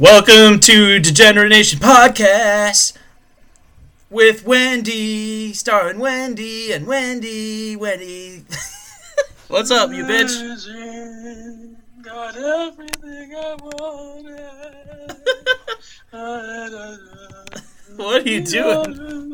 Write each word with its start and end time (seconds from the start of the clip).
Welcome 0.00 0.60
to 0.60 0.98
Degenerate 0.98 1.50
Nation 1.50 1.78
Podcast 1.78 2.94
with 4.08 4.46
Wendy, 4.46 5.52
starring 5.52 5.98
Wendy 5.98 6.72
and 6.72 6.86
Wendy, 6.86 7.76
Wendy. 7.76 8.46
What's 9.48 9.70
up, 9.70 9.90
you 9.90 10.04
bitch? 10.04 11.76
Got 12.00 12.34
everything 12.34 13.34
I 13.34 13.56
wanted. 13.60 14.40
What 17.96 18.26
are 18.26 18.30
you 18.30 18.42
doing? 18.42 19.30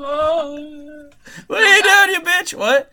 What 1.47 1.63
are 1.63 1.77
you 1.77 1.83
doing, 1.85 2.11
you 2.11 2.21
bitch? 2.23 2.55
What? 2.55 2.91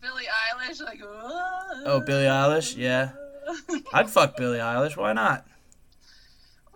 Billie 0.00 0.24
Eilish, 0.24 0.84
like. 0.84 1.00
Oh, 1.04 2.02
Billie 2.04 2.24
Eilish? 2.24 2.76
Yeah. 2.76 3.10
I'd 3.92 4.10
fuck 4.10 4.36
Billie 4.36 4.58
Eilish. 4.58 4.96
Why 4.96 5.12
not? 5.12 5.46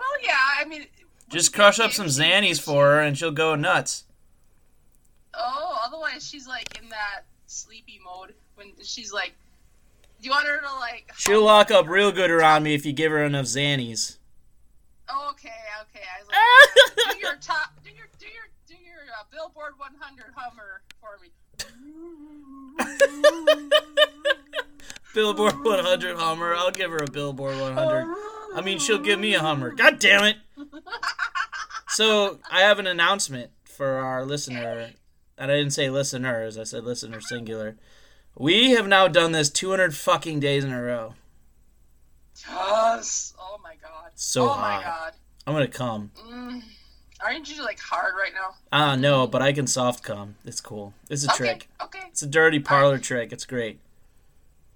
Well, 0.02 0.18
yeah. 0.22 0.60
I 0.60 0.64
mean. 0.64 0.86
Just 1.29 1.54
crush 1.54 1.79
up 1.80 1.92
some 1.92 2.06
Xannies 2.06 2.60
for 2.60 2.90
her 2.90 3.00
and 3.00 3.16
she'll 3.16 3.30
go 3.30 3.54
nuts. 3.54 4.04
Oh, 5.34 5.79
otherwise 5.86 6.29
she's 6.29 6.46
like 6.46 6.79
in 6.82 6.88
that 6.90 7.22
sleepy 7.46 7.98
mode 8.04 8.34
when 8.57 8.72
she's 8.82 9.12
like. 9.12 9.34
Do 10.20 10.26
you 10.26 10.30
want 10.30 10.46
her 10.46 10.60
to 10.60 10.74
like? 10.79 11.10
She'll 11.16 11.43
lock 11.44 11.70
up 11.70 11.88
real 11.88 12.12
good 12.12 12.30
around 12.30 12.62
me 12.62 12.74
if 12.74 12.84
you 12.86 12.93
give 12.93 13.10
her 13.10 13.24
enough 13.24 13.46
Xannies. 13.46 14.18
Oh, 15.08 15.30
okay, 15.32 15.48
okay. 15.82 16.04
I 16.07 16.18
was 16.21 16.29
like, 16.29 17.14
do 17.16 17.18
your 17.21 17.36
top, 17.40 17.72
do 17.82 17.90
your, 17.90 18.07
do 18.18 18.26
your, 18.26 18.48
do 18.68 18.74
your 18.74 19.00
uh, 19.18 19.24
Billboard 19.32 19.72
100 19.79 20.32
Hummer 20.36 20.82
for 21.00 21.18
me. 21.21 21.30
Billboard 25.14 25.64
100 25.64 26.16
Hummer. 26.16 26.54
I'll 26.54 26.71
give 26.71 26.90
her 26.90 27.02
a 27.02 27.10
Billboard 27.10 27.58
100. 27.58 28.14
I 28.54 28.61
mean, 28.61 28.79
she'll 28.79 28.98
give 28.98 29.18
me 29.18 29.34
a 29.34 29.40
Hummer. 29.40 29.70
God 29.70 29.98
damn 29.98 30.24
it. 30.24 30.36
So, 31.88 32.38
I 32.50 32.60
have 32.60 32.78
an 32.78 32.86
announcement 32.86 33.50
for 33.64 33.96
our 33.96 34.24
listener. 34.24 34.92
And 35.36 35.50
I 35.50 35.56
didn't 35.56 35.72
say 35.72 35.90
listeners, 35.90 36.56
I 36.56 36.64
said 36.64 36.84
listener 36.84 37.20
singular. 37.20 37.77
We 38.36 38.70
have 38.70 38.88
now 38.88 39.08
done 39.08 39.32
this 39.32 39.50
200 39.50 39.94
fucking 39.94 40.40
days 40.40 40.64
in 40.64 40.72
a 40.72 40.82
row. 40.82 41.14
Yes. 42.48 43.34
Oh 43.38 43.58
my 43.62 43.74
god. 43.82 44.10
So 44.14 44.44
oh 44.44 44.48
hot. 44.48 44.60
my 44.60 44.82
god. 44.82 45.12
I'm 45.46 45.52
gonna 45.52 45.68
come. 45.68 46.10
Mm. 46.16 46.62
Aren't 47.24 47.55
you 47.55 47.62
like 47.62 47.78
hard 47.78 48.14
right 48.18 48.32
now? 48.34 48.55
Ah, 48.72 48.96
no, 48.96 49.27
but 49.27 49.42
I 49.42 49.52
can 49.52 49.66
soft 49.66 50.02
come. 50.02 50.36
It's 50.44 50.60
cool. 50.60 50.94
It's 51.08 51.24
a 51.24 51.30
okay. 51.30 51.36
trick. 51.36 51.68
Okay. 51.82 52.00
It's 52.08 52.22
a 52.22 52.27
dirty 52.27 52.58
parlor 52.58 52.98
trick. 52.98 53.32
It's 53.32 53.44
great. 53.44 53.78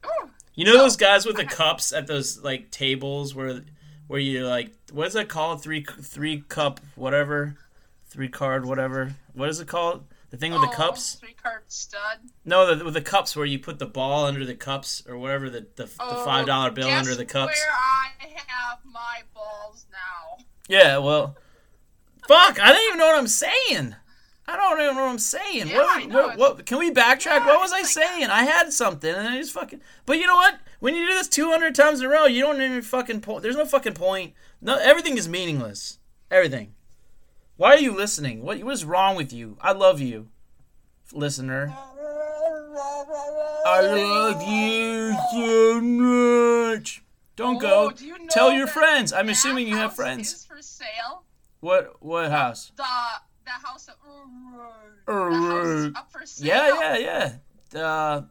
Ooh. 0.04 0.30
You 0.56 0.64
know 0.64 0.76
those 0.78 0.96
guys 0.96 1.24
with 1.24 1.36
the 1.36 1.44
cups 1.62 1.92
at 1.92 2.06
those 2.08 2.42
like 2.42 2.70
tables 2.70 3.34
where 3.34 3.62
where 4.08 4.18
you 4.20 4.46
like 4.46 4.72
what 4.90 5.06
is 5.06 5.12
that 5.12 5.28
called? 5.28 5.62
Three 5.62 5.84
three 6.00 6.40
cup 6.48 6.80
whatever, 6.96 7.56
three 8.06 8.28
card 8.28 8.64
whatever. 8.66 9.14
What 9.34 9.48
is 9.50 9.60
it 9.60 9.68
called? 9.68 10.04
The 10.30 10.36
thing 10.38 10.52
with 10.52 10.62
the 10.62 10.68
Oh, 10.68 10.72
cups? 10.72 11.14
Three 11.14 11.36
card 11.40 11.62
stud. 11.68 12.18
No, 12.44 12.74
the, 12.74 12.84
with 12.84 12.94
the 12.94 13.00
cups 13.00 13.36
where 13.36 13.46
you 13.46 13.58
put 13.60 13.78
the 13.78 13.86
ball 13.86 14.24
under 14.24 14.44
the 14.44 14.56
cups 14.56 15.04
or 15.08 15.16
whatever 15.18 15.48
the 15.48 15.66
the, 15.76 15.84
the 15.84 15.90
Oh, 16.00 16.24
five 16.24 16.46
dollar 16.46 16.70
bill 16.70 16.88
under 16.88 17.14
the 17.14 17.24
cups. 17.24 17.54
Where 17.54 17.72
I 17.72 18.40
have 18.48 18.78
my 18.84 19.20
balls 19.34 19.86
now. 19.92 20.44
Yeah, 20.68 20.98
well, 20.98 21.36
fuck! 22.26 22.58
I 22.60 22.72
don't 22.72 22.86
even 22.88 22.98
know 22.98 23.06
what 23.06 23.18
I'm 23.18 23.28
saying. 23.28 23.94
I 24.48 24.56
don't 24.56 24.80
even 24.80 24.94
know 24.94 25.02
what 25.04 25.10
I'm 25.10 25.18
saying. 25.18 25.68
Yeah, 25.68 25.78
what, 25.78 26.08
what, 26.10 26.38
what- 26.38 26.66
can 26.66 26.78
we 26.78 26.90
backtrack? 26.92 27.24
Yeah, 27.40 27.46
what 27.46 27.60
was 27.60 27.72
I 27.72 27.78
like- 27.78 27.86
saying? 27.86 28.24
Uh, 28.30 28.32
I 28.34 28.44
had 28.44 28.72
something 28.72 29.12
and 29.12 29.26
I 29.28 29.38
just 29.38 29.52
fucking. 29.52 29.80
But 30.04 30.18
you 30.18 30.26
know 30.26 30.36
what? 30.36 30.58
When 30.78 30.94
you 30.94 31.06
do 31.06 31.14
this 31.14 31.28
200 31.28 31.74
times 31.74 32.00
in 32.00 32.06
a 32.06 32.08
row, 32.08 32.26
you 32.26 32.42
don't 32.42 32.60
even 32.60 32.82
fucking 32.82 33.22
point. 33.22 33.42
There's 33.42 33.56
no 33.56 33.64
fucking 33.64 33.94
point. 33.94 34.34
No, 34.60 34.76
everything 34.78 35.16
is 35.18 35.28
meaningless. 35.28 35.98
Everything. 36.30 36.74
Why 37.56 37.70
are 37.70 37.78
you 37.78 37.92
listening? 37.96 38.42
What 38.42 38.62
what 38.62 38.74
is 38.74 38.84
wrong 38.84 39.16
with 39.16 39.32
you? 39.32 39.56
I 39.62 39.72
love 39.72 39.98
you, 40.00 40.28
listener. 41.12 41.74
I 43.66 43.80
love 43.80 44.42
you 44.46 45.16
so 45.32 45.80
much. 45.80 47.02
Don't 47.34 47.58
go. 47.58 47.86
Oh, 47.86 47.90
do 47.90 48.04
you 48.06 48.18
know 48.18 48.26
Tell 48.28 48.52
your 48.52 48.66
friends. 48.66 49.12
I'm 49.12 49.28
assuming 49.28 49.66
you 49.68 49.76
have 49.76 49.94
friends. 49.96 50.32
Is 50.32 50.44
for 50.44 50.60
sale. 50.60 51.24
What 51.60 51.96
what 52.02 52.30
house? 52.30 52.72
The 52.76 52.84
the 53.46 53.66
house. 53.66 53.88
Of, 53.88 53.94
the 55.06 55.12
Uh, 55.12 55.30
house 55.32 55.66
is 55.66 55.94
up 55.96 56.12
for 56.12 56.26
sale. 56.26 56.46
Yeah, 56.46 56.98
yeah, 56.98 57.36
yeah. 57.72 57.80
Uh, 57.80 58.22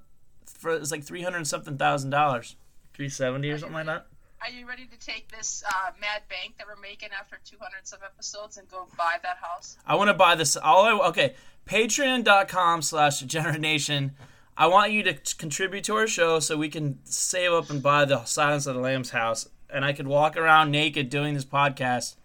for 0.45 0.73
it's 0.75 0.91
like 0.91 1.03
three 1.03 1.23
hundred 1.23 1.47
something 1.47 1.77
thousand 1.77 2.11
dollars, 2.11 2.55
three 2.93 3.09
seventy 3.09 3.49
or 3.49 3.57
something 3.57 3.75
like 3.75 3.85
that. 3.87 4.05
Are 4.41 4.49
you 4.51 4.67
ready 4.67 4.85
to 4.85 4.99
take 4.99 5.29
this 5.35 5.63
uh, 5.67 5.91
mad 5.99 6.21
bank 6.29 6.57
that 6.59 6.67
we're 6.67 6.79
making 6.79 7.09
after 7.19 7.39
200 7.43 7.87
some 7.87 8.01
episodes 8.05 8.57
and 8.57 8.69
go 8.69 8.85
buy 8.95 9.15
that 9.23 9.37
house? 9.41 9.75
I 9.87 9.95
want 9.95 10.09
to 10.09 10.13
buy 10.13 10.35
this. 10.35 10.55
All 10.55 10.83
I 10.85 11.07
okay. 11.07 11.33
Patreon.com 11.65 12.83
slash 12.83 13.21
Degenerate 13.21 13.59
Nation. 13.61 14.11
I 14.55 14.67
want 14.67 14.91
you 14.91 15.01
to 15.03 15.13
contribute 15.37 15.83
to 15.85 15.95
our 15.95 16.05
show 16.05 16.39
so 16.39 16.57
we 16.57 16.69
can 16.69 16.99
save 17.05 17.53
up 17.53 17.71
and 17.71 17.81
buy 17.81 18.05
the 18.05 18.23
Silence 18.25 18.67
of 18.67 18.75
the 18.75 18.81
Lambs 18.81 19.09
house, 19.09 19.49
and 19.69 19.83
I 19.83 19.93
could 19.93 20.05
walk 20.07 20.37
around 20.37 20.69
naked 20.69 21.09
doing 21.09 21.33
this 21.33 21.43
podcast 21.45 22.15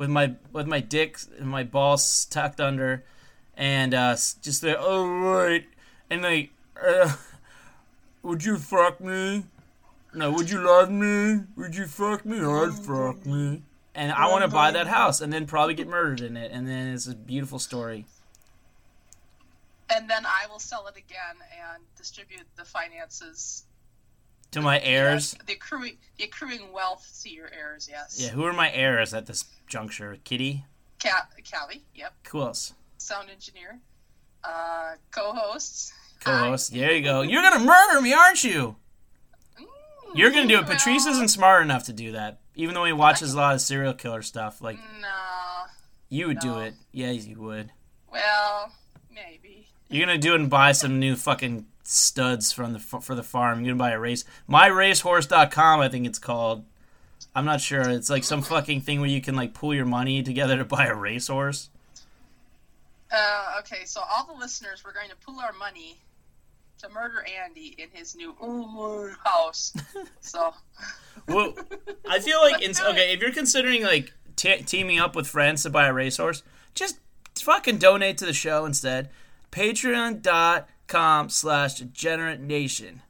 with 0.00 0.08
my 0.08 0.34
with 0.50 0.66
my 0.66 0.80
dick 0.80 1.18
and 1.38 1.46
my 1.46 1.62
balls 1.62 2.24
tucked 2.24 2.58
under, 2.58 3.04
and 3.54 3.92
uh, 3.92 4.14
just 4.14 4.62
the 4.62 4.74
oh 4.78 5.06
right, 5.06 5.66
and 6.08 6.22
like, 6.22 6.50
uh, 6.82 7.14
would 8.22 8.42
you 8.42 8.56
fuck 8.56 8.98
me? 8.98 9.44
No, 10.14 10.32
would 10.32 10.48
you 10.48 10.58
love 10.58 10.90
me? 10.90 11.40
Would 11.54 11.76
you 11.76 11.84
fuck 11.84 12.24
me? 12.24 12.40
I'd 12.40 12.72
fuck 12.72 13.26
me. 13.26 13.62
And 13.94 14.10
I 14.10 14.28
want 14.30 14.42
to 14.42 14.48
buy 14.48 14.70
that 14.70 14.86
house 14.86 15.20
and 15.20 15.30
then 15.30 15.46
probably 15.46 15.74
get 15.74 15.86
murdered 15.86 16.22
in 16.22 16.34
it, 16.34 16.50
and 16.50 16.66
then 16.66 16.94
it's 16.94 17.06
a 17.06 17.14
beautiful 17.14 17.58
story. 17.58 18.06
And 19.94 20.08
then 20.08 20.24
I 20.24 20.46
will 20.50 20.60
sell 20.60 20.86
it 20.86 20.96
again 20.96 21.36
and 21.74 21.82
distribute 21.98 22.46
the 22.56 22.64
finances, 22.64 23.64
To 24.52 24.60
my 24.60 24.80
heirs. 24.80 25.36
the 25.46 25.52
accruing, 25.52 25.96
the 26.18 26.24
accruing 26.24 26.72
wealth 26.72 27.20
to 27.22 27.30
your 27.30 27.48
heirs. 27.56 27.88
Yes. 27.90 28.18
Yeah, 28.20 28.30
who 28.30 28.44
are 28.44 28.52
my 28.52 28.70
heirs 28.72 29.14
at 29.14 29.26
this 29.26 29.44
juncture? 29.68 30.16
Kitty? 30.24 30.64
Ca- 31.02 31.28
Callie. 31.52 31.84
Yep. 31.94 32.12
Who 32.30 32.40
else? 32.42 32.74
Sound 32.98 33.30
engineer. 33.30 33.78
Uh, 34.42 34.92
co-hosts. 35.12 35.92
Co-host. 36.20 36.72
There 36.74 36.92
you 36.92 37.02
go. 37.02 37.22
You're 37.22 37.42
gonna 37.42 37.64
murder 37.64 38.00
me, 38.00 38.12
aren't 38.12 38.42
you? 38.42 38.76
Mm, 39.58 39.64
You're 40.14 40.30
gonna 40.30 40.48
do 40.48 40.58
it. 40.58 40.66
well, 40.66 40.70
Patrice 40.76 41.06
isn't 41.06 41.28
smart 41.28 41.62
enough 41.62 41.84
to 41.84 41.92
do 41.92 42.12
that. 42.12 42.40
Even 42.56 42.74
though 42.74 42.84
he 42.84 42.92
watches 42.92 43.32
a 43.32 43.36
lot 43.36 43.54
of 43.54 43.60
serial 43.60 43.94
killer 43.94 44.22
stuff, 44.22 44.60
like 44.60 44.76
No. 45.00 45.08
you 46.08 46.26
would 46.26 46.40
do 46.40 46.58
it. 46.58 46.74
Yeah, 46.92 47.10
you 47.10 47.40
would. 47.40 47.70
Well, 48.10 48.72
maybe. 49.14 49.68
You're 49.88 50.04
gonna 50.06 50.18
do 50.18 50.32
it 50.34 50.40
and 50.40 50.50
buy 50.50 50.72
some 50.72 50.98
new 50.98 51.14
fucking 51.16 51.66
studs 51.82 52.52
from 52.52 52.72
the 52.72 52.78
for 52.78 53.14
the 53.14 53.22
farm. 53.22 53.64
You're 53.64 53.74
gonna 53.74 53.90
buy 53.90 53.92
a 53.92 53.98
race. 53.98 54.24
MyRacehorse.com, 54.48 55.80
I 55.80 55.88
think 55.88 56.06
it's 56.06 56.18
called. 56.18 56.64
I'm 57.34 57.44
not 57.44 57.60
sure. 57.60 57.88
It's 57.88 58.10
like 58.10 58.24
some 58.24 58.42
fucking 58.42 58.80
thing 58.80 59.00
where 59.00 59.08
you 59.08 59.20
can 59.20 59.36
like 59.36 59.54
pool 59.54 59.74
your 59.74 59.86
money 59.86 60.22
together 60.22 60.56
to 60.58 60.64
buy 60.64 60.86
a 60.86 60.94
racehorse. 60.94 61.68
Uh, 63.12 63.56
okay, 63.58 63.84
so 63.84 64.00
all 64.08 64.24
the 64.24 64.38
listeners, 64.38 64.82
we're 64.84 64.92
going 64.92 65.10
to 65.10 65.16
pool 65.16 65.40
our 65.40 65.52
money 65.52 65.96
to 66.80 66.88
murder 66.88 67.24
Andy 67.44 67.74
in 67.76 67.88
his 67.92 68.14
new 68.14 68.34
house. 69.24 69.72
So, 70.20 70.54
Well, 71.26 71.54
I 72.08 72.20
feel 72.20 72.40
like 72.40 72.62
in, 72.62 72.70
okay, 72.70 73.12
if 73.12 73.20
you're 73.20 73.32
considering 73.32 73.82
like 73.82 74.12
te- 74.36 74.62
teaming 74.62 74.98
up 74.98 75.16
with 75.16 75.26
friends 75.26 75.64
to 75.64 75.70
buy 75.70 75.86
a 75.86 75.92
racehorse, 75.92 76.42
just 76.74 76.98
fucking 77.38 77.78
donate 77.78 78.18
to 78.18 78.26
the 78.26 78.32
show 78.32 78.64
instead. 78.64 79.10
Patreon.com 80.90 81.28
slash 81.30 81.74
degenerate 81.74 82.40
nation. 82.40 83.02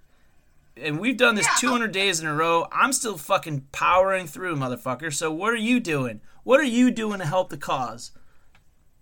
And 0.76 0.98
we've 1.00 1.16
done 1.16 1.34
this 1.34 1.46
Yeah. 1.46 1.54
200 1.68 1.92
days 1.92 2.20
in 2.20 2.26
a 2.26 2.34
row. 2.34 2.66
I'm 2.72 2.92
still 2.92 3.16
fucking 3.18 3.66
powering 3.72 4.26
through, 4.26 4.56
motherfucker. 4.56 5.12
So 5.12 5.30
what 5.32 5.52
are 5.52 5.56
you 5.56 5.80
doing? 5.80 6.20
What 6.44 6.60
are 6.60 6.64
you 6.64 6.90
doing 6.90 7.18
to 7.20 7.26
help 7.26 7.50
the 7.50 7.56
cause? 7.58 8.12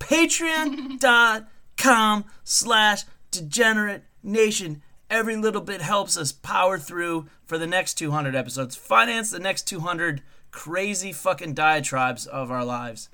Patreon.com 0.01 2.25
slash 2.45 3.03
degenerate 3.31 4.03
nation. 4.23 4.83
Every 5.11 5.37
little 5.37 5.61
bit 5.63 5.81
helps 5.81 6.17
us 6.19 6.33
power 6.33 6.79
through 6.79 7.27
for 7.45 7.57
the 7.59 7.67
next 7.67 7.95
200 7.95 8.35
episodes. 8.35 8.77
Finance 8.77 9.31
the 9.31 9.39
next 9.39 9.67
200 9.69 10.23
crazy 10.51 11.13
fucking 11.13 11.55
diatribes 11.55 12.27
of 12.27 12.51
our 12.51 12.65
lives. 12.65 13.09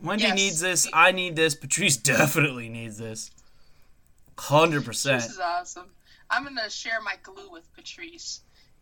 Wendy 0.00 0.24
Yes. 0.24 0.36
needs 0.36 0.60
this. 0.60 0.88
I 0.92 1.12
need 1.12 1.36
this. 1.36 1.54
Patrice 1.54 1.96
definitely 1.98 2.68
needs 2.68 2.98
this. 2.98 3.30
100%. 4.42 4.84
this 4.84 5.30
is 5.30 5.38
awesome. 5.38 5.90
I'm 6.30 6.42
going 6.44 6.56
to 6.62 6.68
share 6.70 7.00
my 7.02 7.14
glue 7.22 7.50
with 7.50 7.70
Patrice. 7.74 8.40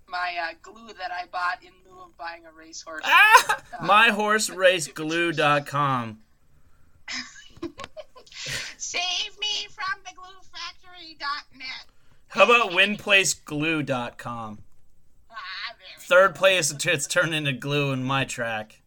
My 0.09 0.35
uh, 0.43 0.55
glue 0.63 0.89
that 0.89 1.13
I 1.13 1.27
bought 1.27 1.63
in 1.63 1.71
lieu 1.85 2.01
of 2.01 2.17
buying 2.17 2.47
a 2.47 2.53
racehorse. 2.53 3.03
Ah! 3.05 3.63
MyHorseRaceGlue.com. 3.83 6.19
Save 8.77 9.39
me 9.39 9.67
from 9.71 10.01
the 10.05 10.11
gluefactory.net. 10.17 11.87
How 12.29 12.45
about 12.45 12.71
WinPlaceGlue.com? 12.71 14.59
Ah, 15.31 15.75
third 15.99 16.35
place, 16.35 16.73
it's 16.73 17.07
turned 17.07 17.35
into 17.35 17.53
glue 17.53 17.93
in 17.93 18.03
my 18.03 18.25
track. 18.25 18.80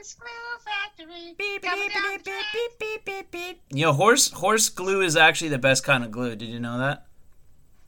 Third 0.00 0.16
place, 0.16 0.16
glue 0.18 1.06
factory. 1.06 1.34
Beep, 1.36 1.62
beep, 1.62 1.62
down 1.62 1.78
beep, 1.78 1.92
the 1.92 2.00
beep, 2.00 2.24
track. 2.24 2.44
beep, 2.52 2.78
beep, 2.78 3.04
beep, 3.04 3.30
beep. 3.30 3.62
You 3.70 3.86
know, 3.86 3.92
horse 3.92 4.30
horse 4.30 4.68
glue 4.68 5.02
is 5.02 5.16
actually 5.16 5.48
the 5.48 5.58
best 5.58 5.84
kind 5.84 6.04
of 6.04 6.10
glue. 6.10 6.36
Did 6.36 6.48
you 6.48 6.60
know 6.60 6.78
that? 6.78 7.06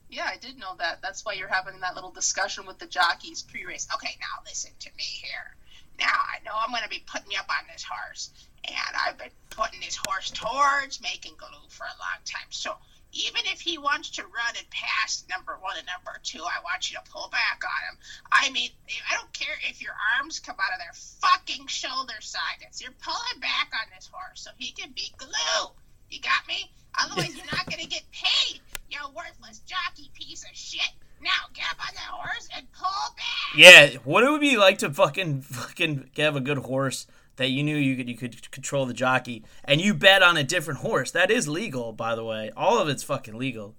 Yeah, 0.09 0.29
I 0.31 0.37
did 0.37 0.59
know 0.59 0.75
that. 0.77 1.01
That's 1.01 1.25
why 1.25 1.33
you're 1.33 1.47
having 1.47 1.79
that 1.79 1.95
little 1.95 2.11
discussion 2.11 2.65
with 2.67 2.77
the 2.77 2.85
jockeys 2.85 3.41
pre-race. 3.41 3.87
Okay, 3.95 4.15
now 4.19 4.43
listen 4.45 4.71
to 4.79 4.89
me 4.95 5.03
here. 5.03 5.55
Now 5.99 6.05
I 6.05 6.43
know 6.45 6.51
I'm 6.55 6.69
going 6.69 6.83
to 6.83 6.89
be 6.89 7.03
putting 7.07 7.31
you 7.31 7.39
up 7.39 7.49
on 7.49 7.65
this 7.71 7.83
horse, 7.83 8.29
and 8.63 8.95
I've 9.07 9.17
been 9.17 9.29
putting 9.49 9.79
this 9.79 9.99
horse 10.07 10.29
towards 10.29 11.01
making 11.01 11.33
glue 11.37 11.67
for 11.69 11.85
a 11.85 11.97
long 11.99 12.21
time. 12.25 12.47
So 12.51 12.75
even 13.13 13.41
if 13.45 13.61
he 13.61 13.77
wants 13.77 14.09
to 14.11 14.23
run 14.23 14.53
and 14.57 14.69
pass 14.69 15.23
number 15.29 15.57
one 15.61 15.77
and 15.77 15.85
number 15.85 16.19
two, 16.23 16.41
I 16.41 16.61
want 16.63 16.91
you 16.91 16.97
to 16.97 17.11
pull 17.11 17.29
back 17.29 17.61
on 17.63 17.93
him. 17.93 17.97
I 18.31 18.49
mean, 18.51 18.69
I 19.09 19.15
don't 19.15 19.31
care 19.33 19.55
if 19.69 19.81
your 19.81 19.93
arms 20.17 20.39
come 20.39 20.55
out 20.57 20.73
of 20.73 20.79
their 20.79 20.93
fucking 21.21 21.67
shoulder 21.67 22.19
sockets. 22.19 22.81
You're 22.81 22.97
pulling 23.01 23.39
back 23.39 23.69
on 23.73 23.87
this 23.95 24.09
horse 24.11 24.41
so 24.41 24.51
he 24.57 24.71
can 24.71 24.91
be 24.91 25.13
glue. 25.17 25.69
You 26.09 26.19
got 26.21 26.47
me? 26.47 26.69
Otherwise, 26.99 27.35
you're 27.35 27.45
not 27.45 27.65
going 27.65 27.81
to 27.81 27.89
get 27.89 28.03
paid. 28.11 28.59
You 28.89 28.99
worthless 29.15 29.59
jockey 29.59 30.11
piece 30.13 30.43
of 30.43 30.55
shit. 30.55 30.91
Now 31.21 31.49
get 31.53 31.65
up 31.71 31.79
on 31.87 31.93
that 31.93 32.11
horse 32.11 32.49
and 32.55 32.65
pull 32.73 33.15
back. 33.15 33.57
Yeah, 33.57 33.97
what 34.03 34.23
it 34.23 34.29
would 34.29 34.41
be 34.41 34.57
like 34.57 34.79
to 34.79 34.91
fucking 34.91 35.41
fucking 35.41 36.09
have 36.17 36.35
a 36.35 36.41
good 36.41 36.57
horse 36.57 37.07
that 37.35 37.49
you 37.49 37.63
knew 37.63 37.75
you 37.75 37.95
could 37.95 38.09
you 38.09 38.15
could 38.15 38.51
control 38.51 38.85
the 38.85 38.93
jockey 38.93 39.43
and 39.63 39.81
you 39.81 39.93
bet 39.93 40.21
on 40.21 40.37
a 40.37 40.43
different 40.43 40.81
horse. 40.81 41.11
That 41.11 41.31
is 41.31 41.47
legal, 41.47 41.91
by 41.93 42.15
the 42.15 42.23
way. 42.23 42.51
All 42.55 42.79
of 42.79 42.89
it's 42.89 43.03
fucking 43.03 43.35
legal. 43.35 43.75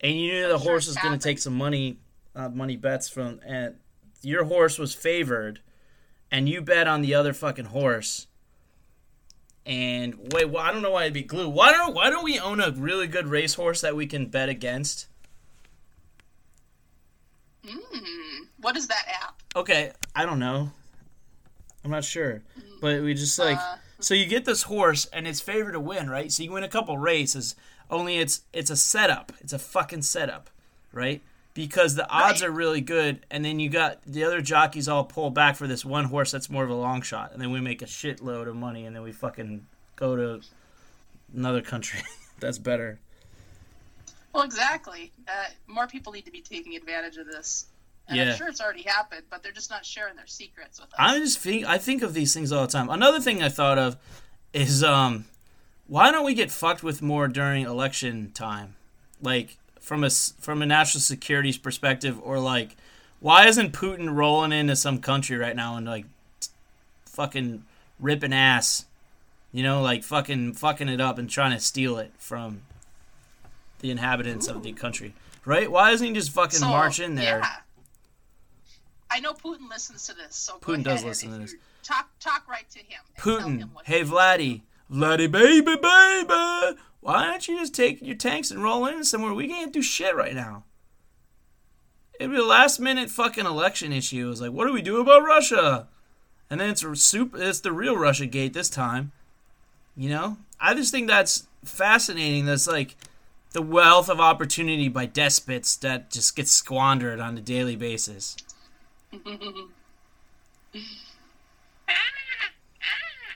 And 0.00 0.18
you 0.18 0.32
knew 0.32 0.48
the 0.48 0.58
sure 0.58 0.70
horse 0.70 0.86
was 0.86 0.96
going 0.96 1.18
to 1.18 1.22
take 1.22 1.38
some 1.38 1.54
money 1.54 1.98
uh, 2.34 2.48
money 2.48 2.76
bets 2.76 3.08
from 3.08 3.40
and 3.46 3.76
your 4.22 4.44
horse 4.44 4.78
was 4.78 4.94
favored 4.94 5.60
and 6.30 6.48
you 6.48 6.60
bet 6.60 6.86
on 6.86 7.02
the 7.02 7.14
other 7.14 7.32
fucking 7.32 7.66
horse. 7.66 8.26
And 9.64 10.32
wait, 10.32 10.48
well, 10.50 10.62
I 10.62 10.72
don't 10.72 10.82
know 10.82 10.92
why 10.92 11.02
it'd 11.02 11.14
be 11.14 11.22
glue. 11.22 11.48
Why 11.48 11.72
don't 11.72 11.94
why 11.94 12.10
don't 12.10 12.24
we 12.24 12.38
own 12.38 12.60
a 12.60 12.70
really 12.70 13.06
good 13.06 13.26
racehorse 13.26 13.80
that 13.80 13.96
we 13.96 14.06
can 14.06 14.26
bet 14.26 14.48
against? 14.48 15.08
Mm, 17.66 18.48
what 18.58 18.76
is 18.76 18.86
that 18.88 19.04
app? 19.22 19.42
Okay, 19.56 19.92
I 20.14 20.24
don't 20.24 20.38
know. 20.38 20.70
I'm 21.86 21.92
not 21.92 22.04
sure, 22.04 22.42
but 22.80 23.00
we 23.00 23.14
just 23.14 23.38
like 23.38 23.56
Uh, 23.58 23.76
so 24.00 24.12
you 24.12 24.26
get 24.26 24.44
this 24.44 24.64
horse 24.64 25.06
and 25.12 25.26
it's 25.28 25.40
favored 25.40 25.72
to 25.72 25.80
win, 25.80 26.10
right? 26.10 26.32
So 26.32 26.42
you 26.42 26.50
win 26.50 26.64
a 26.64 26.68
couple 26.68 26.98
races. 26.98 27.54
Only 27.88 28.18
it's 28.18 28.40
it's 28.52 28.70
a 28.70 28.76
setup. 28.76 29.30
It's 29.40 29.52
a 29.52 29.58
fucking 29.60 30.02
setup, 30.02 30.50
right? 30.92 31.22
Because 31.54 31.94
the 31.94 32.06
odds 32.10 32.42
Right. 32.42 32.48
are 32.48 32.50
really 32.52 32.80
good, 32.80 33.24
and 33.30 33.44
then 33.44 33.60
you 33.60 33.68
got 33.70 34.02
the 34.04 34.24
other 34.24 34.40
jockeys 34.40 34.88
all 34.88 35.04
pull 35.04 35.30
back 35.30 35.54
for 35.54 35.68
this 35.68 35.84
one 35.84 36.06
horse 36.06 36.32
that's 36.32 36.50
more 36.50 36.64
of 36.64 36.70
a 36.70 36.74
long 36.74 37.02
shot, 37.02 37.30
and 37.32 37.40
then 37.40 37.52
we 37.52 37.60
make 37.60 37.80
a 37.82 37.86
shitload 37.86 38.48
of 38.48 38.56
money, 38.56 38.84
and 38.84 38.96
then 38.96 39.02
we 39.04 39.12
fucking 39.12 39.64
go 39.94 40.16
to 40.16 40.40
another 41.32 41.62
country 41.62 42.00
that's 42.40 42.58
better. 42.58 42.98
Well, 44.32 44.42
exactly. 44.42 45.12
Uh, 45.28 45.44
more 45.68 45.86
people 45.86 46.12
need 46.12 46.24
to 46.26 46.32
be 46.32 46.42
taking 46.42 46.74
advantage 46.76 47.16
of 47.16 47.26
this. 47.26 47.66
And 48.08 48.16
Yeah. 48.18 48.30
I'm 48.30 48.36
sure 48.36 48.48
it's 48.48 48.60
already 48.60 48.82
happened, 48.82 49.22
but 49.30 49.42
they're 49.42 49.52
just 49.52 49.70
not 49.70 49.84
sharing 49.84 50.14
their 50.16 50.26
secrets 50.26 50.80
with 50.80 50.88
us. 50.90 50.96
I 50.98 51.18
just 51.18 51.38
think 51.38 51.66
I 51.66 51.78
think 51.78 52.02
of 52.02 52.14
these 52.14 52.32
things 52.32 52.52
all 52.52 52.66
the 52.66 52.72
time. 52.72 52.88
Another 52.88 53.20
thing 53.20 53.42
I 53.42 53.48
thought 53.48 53.78
of 53.78 53.96
is 54.52 54.84
um, 54.84 55.24
why 55.88 56.10
don't 56.12 56.24
we 56.24 56.34
get 56.34 56.50
fucked 56.50 56.82
with 56.82 57.02
more 57.02 57.26
during 57.28 57.64
election 57.64 58.30
time, 58.32 58.76
like 59.20 59.56
from 59.80 60.04
a 60.04 60.10
from 60.10 60.62
a 60.62 60.66
national 60.66 61.00
security 61.00 61.52
perspective, 61.58 62.18
or 62.22 62.38
like 62.38 62.76
why 63.20 63.46
isn't 63.48 63.72
Putin 63.72 64.14
rolling 64.14 64.52
into 64.52 64.76
some 64.76 64.98
country 65.00 65.36
right 65.36 65.56
now 65.56 65.76
and 65.76 65.86
like 65.86 66.04
fucking 67.06 67.64
ripping 67.98 68.32
ass, 68.32 68.84
you 69.52 69.62
know, 69.62 69.82
like 69.82 70.04
fucking 70.04 70.52
fucking 70.54 70.88
it 70.88 71.00
up 71.00 71.18
and 71.18 71.28
trying 71.30 71.52
to 71.52 71.60
steal 71.60 71.96
it 71.98 72.12
from 72.18 72.62
the 73.80 73.90
inhabitants 73.90 74.46
of 74.48 74.62
the 74.62 74.72
country, 74.72 75.14
right? 75.44 75.70
Why 75.70 75.90
isn't 75.92 76.06
he 76.06 76.12
just 76.12 76.30
fucking 76.30 76.58
So, 76.58 76.68
march 76.68 77.00
in 77.00 77.14
there? 77.14 77.38
Yeah. 77.40 77.56
I 79.10 79.20
know 79.20 79.32
Putin 79.32 79.68
listens 79.70 80.06
to 80.06 80.14
this, 80.14 80.36
so 80.36 80.58
Putin 80.58 80.84
does 80.84 81.04
listen 81.04 81.30
to 81.32 81.38
this. 81.38 81.54
Talk, 81.82 82.10
talk 82.18 82.48
right 82.48 82.68
to 82.70 82.78
him. 82.80 83.00
Putin, 83.18 83.58
him 83.58 83.70
what 83.72 83.86
hey 83.86 84.02
he- 84.04 84.10
Vladdy, 84.10 84.62
Vladdy 84.90 85.30
baby 85.30 85.76
baby, 85.76 86.78
why 87.00 87.24
don't 87.24 87.46
you 87.46 87.58
just 87.58 87.74
take 87.74 88.02
your 88.02 88.16
tanks 88.16 88.50
and 88.50 88.62
roll 88.62 88.86
in 88.86 89.04
somewhere? 89.04 89.32
We 89.32 89.48
can't 89.48 89.72
do 89.72 89.82
shit 89.82 90.16
right 90.16 90.34
now. 90.34 90.64
It'd 92.18 92.32
be 92.32 92.38
a 92.38 92.44
last 92.44 92.80
minute 92.80 93.10
fucking 93.10 93.46
election 93.46 93.92
issue. 93.92 94.30
It's 94.30 94.40
like, 94.40 94.52
what 94.52 94.66
do 94.66 94.72
we 94.72 94.82
do 94.82 95.00
about 95.00 95.22
Russia? 95.22 95.86
And 96.48 96.60
then 96.60 96.70
it's 96.70 96.82
a 96.82 96.96
soup. 96.96 97.34
It's 97.36 97.60
the 97.60 97.72
real 97.72 97.96
Russia 97.96 98.26
gate 98.26 98.54
this 98.54 98.70
time. 98.70 99.12
You 99.96 100.08
know, 100.08 100.38
I 100.60 100.74
just 100.74 100.92
think 100.92 101.08
that's 101.08 101.46
fascinating. 101.64 102.46
That's 102.46 102.66
like 102.66 102.96
the 103.52 103.62
wealth 103.62 104.08
of 104.08 104.20
opportunity 104.20 104.88
by 104.88 105.06
despots 105.06 105.76
that 105.76 106.10
just 106.10 106.36
gets 106.36 106.52
squandered 106.52 107.20
on 107.20 107.36
a 107.36 107.40
daily 107.40 107.76
basis. 107.76 108.36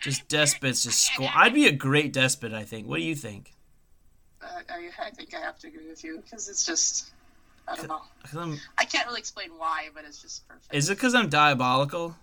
Just 0.01 0.29
despots, 0.29 0.85
just 0.85 1.11
squ- 1.11 1.31
I'd 1.35 1.53
be 1.53 1.67
a 1.67 1.73
great 1.73 2.13
despot. 2.13 2.53
I 2.55 2.65
think. 2.65 2.87
What 2.89 2.97
do 2.97 3.03
you 3.03 3.15
think? 3.15 3.53
Uh, 4.43 4.47
I, 4.71 4.89
I 5.07 5.11
think 5.11 5.35
I 5.35 5.41
have 5.41 5.59
to 5.59 5.69
agree 5.69 5.89
with 5.89 6.03
you 6.03 6.23
because 6.25 6.49
it's 6.49 6.65
just, 6.65 7.11
I 7.69 7.77
don't 7.77 7.89
know. 7.89 8.01
I'm- 8.39 8.59
I 8.79 8.87
can't 8.87 9.07
really 9.07 9.21
explain 9.21 9.51
why, 9.59 9.89
but 9.95 10.05
it's 10.07 10.23
just 10.23 10.49
perfect. 10.49 10.75
is 10.75 10.89
it 10.89 10.95
because 10.97 11.15
I'm 11.15 11.29
diabolical? 11.29 12.17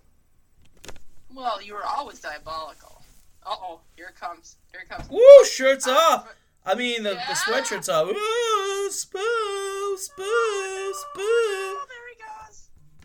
well, 1.36 1.62
you 1.62 1.75
were 1.75 1.86
always 1.86 2.19
diabolical. 2.19 3.04
Uh 3.45 3.50
oh, 3.62 3.80
here 3.95 4.07
it 4.07 4.19
comes. 4.19 4.56
Here 4.71 4.81
it 4.81 4.89
comes. 4.89 5.07
Woo! 5.12 5.45
Shirts 5.45 5.88
off. 5.88 6.33
I 6.65 6.74
mean, 6.74 7.04
the, 7.04 7.13
Yeah. 7.13 7.27
the 7.27 7.33
sweatshirt's 7.33 7.88
off. 7.89 8.07
Ooh, 8.09 8.89
spoo, 8.92 9.95
spoo, 9.95 10.92
spoo. 10.92 11.19
Oh, 11.19 11.86
there 11.88 12.06
he 12.06 12.06
goes. 12.06 12.06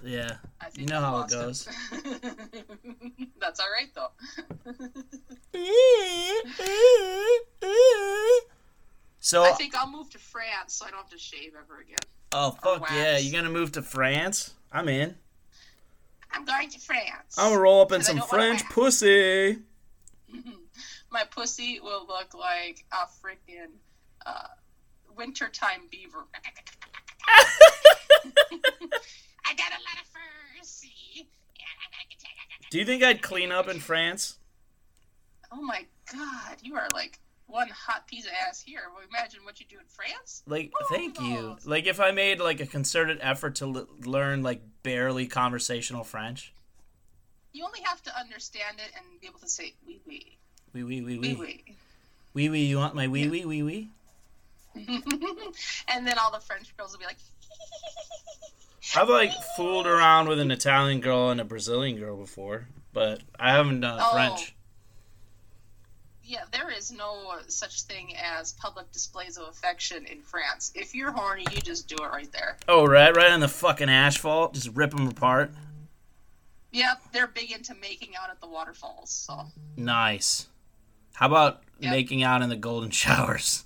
Yeah, 0.04 0.36
I 0.60 0.66
you 0.74 0.86
know 0.86 0.98
I 0.98 1.00
how 1.00 1.20
it 1.22 1.30
goes. 1.30 1.68
That's 3.40 3.60
all 3.60 3.66
right 3.72 3.88
though. 3.94 4.10
So, 9.24 9.44
I 9.44 9.52
think 9.52 9.76
I'll 9.76 9.88
move 9.88 10.10
to 10.10 10.18
France 10.18 10.74
so 10.74 10.84
I 10.84 10.90
don't 10.90 10.98
have 10.98 11.10
to 11.10 11.18
shave 11.18 11.52
ever 11.56 11.80
again. 11.80 11.94
oh 12.32 12.50
fuck 12.50 12.90
yeah, 12.90 13.18
you 13.18 13.30
gonna 13.30 13.50
move 13.50 13.70
to 13.72 13.82
France? 13.82 14.52
I'm 14.72 14.88
in. 14.88 15.14
I'm 16.32 16.44
going 16.44 16.68
to 16.70 16.78
France. 16.80 17.36
I'm 17.38 17.50
gonna 17.50 17.60
roll 17.62 17.82
up 17.82 17.92
in 17.92 18.02
some 18.02 18.20
French 18.20 18.64
pussy. 18.68 19.58
My 21.10 21.22
pussy 21.30 21.78
will 21.80 22.04
look 22.06 22.34
like 22.34 22.84
a 22.90 23.06
freaking 23.24 23.70
uh, 24.26 24.48
wintertime 25.16 25.82
beaver. 25.88 26.24
I 29.46 29.54
got 29.54 29.70
a 29.70 29.80
lot 29.82 30.00
of 30.00 30.06
fur, 30.12 30.62
see? 30.62 31.28
Do 32.70 32.78
you 32.78 32.84
think 32.84 33.02
I'd 33.02 33.20
clean 33.22 33.52
up 33.52 33.68
in 33.68 33.80
France? 33.80 34.38
Oh 35.50 35.60
my 35.62 35.84
god, 36.10 36.56
you 36.62 36.74
are 36.76 36.88
like 36.94 37.18
one 37.46 37.68
hot 37.68 38.06
piece 38.06 38.24
of 38.24 38.32
ass 38.48 38.62
here. 38.62 38.80
Well, 38.94 39.04
imagine 39.06 39.40
what 39.44 39.60
you 39.60 39.66
do 39.68 39.76
in 39.78 39.84
France. 39.86 40.42
Like, 40.46 40.72
Oh, 40.80 40.86
thank 40.90 41.20
you. 41.20 41.56
Like, 41.66 41.86
if 41.86 42.00
I 42.00 42.10
made 42.12 42.40
like 42.40 42.60
a 42.60 42.66
concerted 42.66 43.18
effort 43.20 43.56
to 43.56 43.64
l- 43.66 43.88
learn 44.06 44.42
like 44.42 44.62
barely 44.82 45.26
conversational 45.26 46.02
French. 46.04 46.52
You 47.52 47.66
only 47.66 47.80
have 47.82 48.02
to 48.04 48.18
understand 48.18 48.78
it 48.78 48.90
and 48.96 49.20
be 49.20 49.26
able 49.26 49.40
to 49.40 49.48
say 49.48 49.74
Wee 49.86 50.00
wee 50.06 50.38
wee 50.72 51.02
oui 51.02 51.18
wee. 51.18 51.34
oui. 51.34 51.76
Wee 52.32 52.48
wee, 52.48 52.64
you 52.64 52.78
want 52.78 52.94
my 52.94 53.06
wee 53.08 53.28
wee 53.28 53.44
wee 53.44 53.62
wee? 53.62 53.88
and 55.88 56.06
then 56.06 56.16
all 56.18 56.32
the 56.32 56.40
French 56.40 56.76
girls 56.76 56.92
will 56.92 56.98
be 57.00 57.06
like, 57.06 57.16
I've 58.96 59.08
like 59.08 59.30
fooled 59.56 59.86
around 59.86 60.28
with 60.28 60.40
an 60.40 60.50
Italian 60.50 61.00
girl 61.00 61.30
and 61.30 61.40
a 61.40 61.44
Brazilian 61.44 61.98
girl 61.98 62.16
before, 62.16 62.66
but 62.92 63.22
I 63.38 63.52
haven't 63.52 63.80
done 63.80 63.98
Oh. 64.02 64.12
French. 64.12 64.54
yeah, 66.24 66.44
there 66.52 66.70
is 66.70 66.90
no 66.92 67.32
such 67.48 67.82
thing 67.82 68.14
as 68.16 68.52
public 68.54 68.90
displays 68.92 69.36
of 69.36 69.48
affection 69.48 70.04
in 70.06 70.20
France. 70.22 70.72
If 70.74 70.94
you're 70.94 71.12
horny, 71.12 71.44
you 71.52 71.60
just 71.60 71.88
do 71.88 71.96
it 71.96 72.08
right 72.08 72.30
there. 72.32 72.56
Oh, 72.68 72.86
right, 72.86 73.14
right 73.14 73.30
on 73.32 73.40
the 73.40 73.48
fucking 73.48 73.88
asphalt, 73.88 74.54
just 74.54 74.68
rip 74.74 74.90
them 74.90 75.06
apart. 75.08 75.52
Yep, 76.72 77.02
they're 77.12 77.26
big 77.26 77.52
into 77.52 77.74
making 77.74 78.14
out 78.20 78.30
at 78.30 78.40
the 78.40 78.46
waterfalls. 78.48 79.10
So, 79.10 79.46
Nice. 79.76 80.48
How 81.14 81.26
about 81.26 81.62
Yep. 81.80 81.90
making 81.90 82.22
out 82.22 82.40
in 82.42 82.48
the 82.48 82.56
golden 82.56 82.90
showers? 83.02 83.64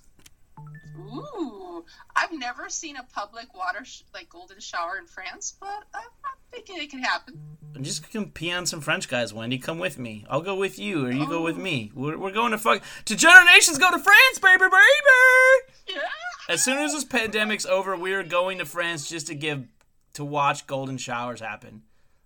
I've 2.15 2.33
never 2.33 2.69
seen 2.69 2.97
a 2.97 3.03
public 3.03 3.55
water 3.55 3.85
sh- 3.85 4.03
like 4.15 4.29
golden 4.31 4.61
shower 4.61 4.99
in 4.99 5.07
France, 5.07 5.55
but 5.61 5.69
I'm, 5.95 6.01
I'm 6.03 6.39
thinking 6.51 6.77
it 6.79 6.91
could 6.91 7.01
happen. 7.01 7.39
Just 7.83 8.11
come 8.11 8.31
pee 8.31 8.53
on 8.53 8.65
some 8.67 8.81
French 8.81 9.09
guys, 9.09 9.35
Wendy. 9.35 9.59
Come 9.59 9.79
with 9.79 9.99
me. 9.99 10.25
I'll 10.31 10.41
go 10.41 10.55
with 10.57 10.79
you, 10.79 11.07
or 11.07 11.11
you 11.11 11.27
go 11.27 11.43
with 11.43 11.57
Oh. 11.57 11.61
me. 11.61 11.93
We're, 11.95 12.17
we're 12.17 12.33
going 12.33 12.53
to 12.53 12.59
fuck 12.59 12.83
to 13.05 13.17
Generations. 13.17 13.77
Go 13.79 13.91
to 13.91 13.99
France, 13.99 14.39
baby, 14.41 14.65
baby. 14.65 15.95
Yeah. 16.01 16.09
As 16.49 16.65
soon 16.65 16.79
as 16.79 16.93
this 16.93 17.05
pandemic's 17.05 17.67
over, 17.67 17.97
we 17.97 18.13
are 18.15 18.23
going 18.23 18.59
to 18.59 18.65
France 18.65 19.09
just 19.09 19.27
to 19.27 19.35
give 19.35 19.67
to 20.15 20.25
watch 20.25 20.67
golden 20.67 20.97
showers 20.97 21.41
happen. 21.41 21.83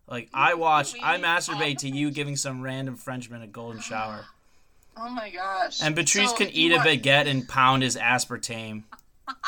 Like 0.06 0.28
I 0.34 0.54
watch, 0.54 0.94
I 1.02 1.18
masturbate 1.18 1.78
to 1.78 1.88
you 1.88 2.10
giving 2.10 2.36
some 2.36 2.62
random 2.62 2.96
Frenchman 2.96 3.42
a 3.42 3.46
golden 3.46 3.80
shower, 3.80 4.24
Oh 4.96 5.08
my 5.08 5.30
gosh. 5.30 5.80
and 5.82 5.94
Patrice 5.96 6.30
So 6.30 6.36
can 6.36 6.48
eat 6.50 6.72
a 6.72 6.78
baguette 6.78 7.26
and 7.26 7.48
pound 7.48 7.82
his 7.82 7.96
aspartame. 7.96 8.82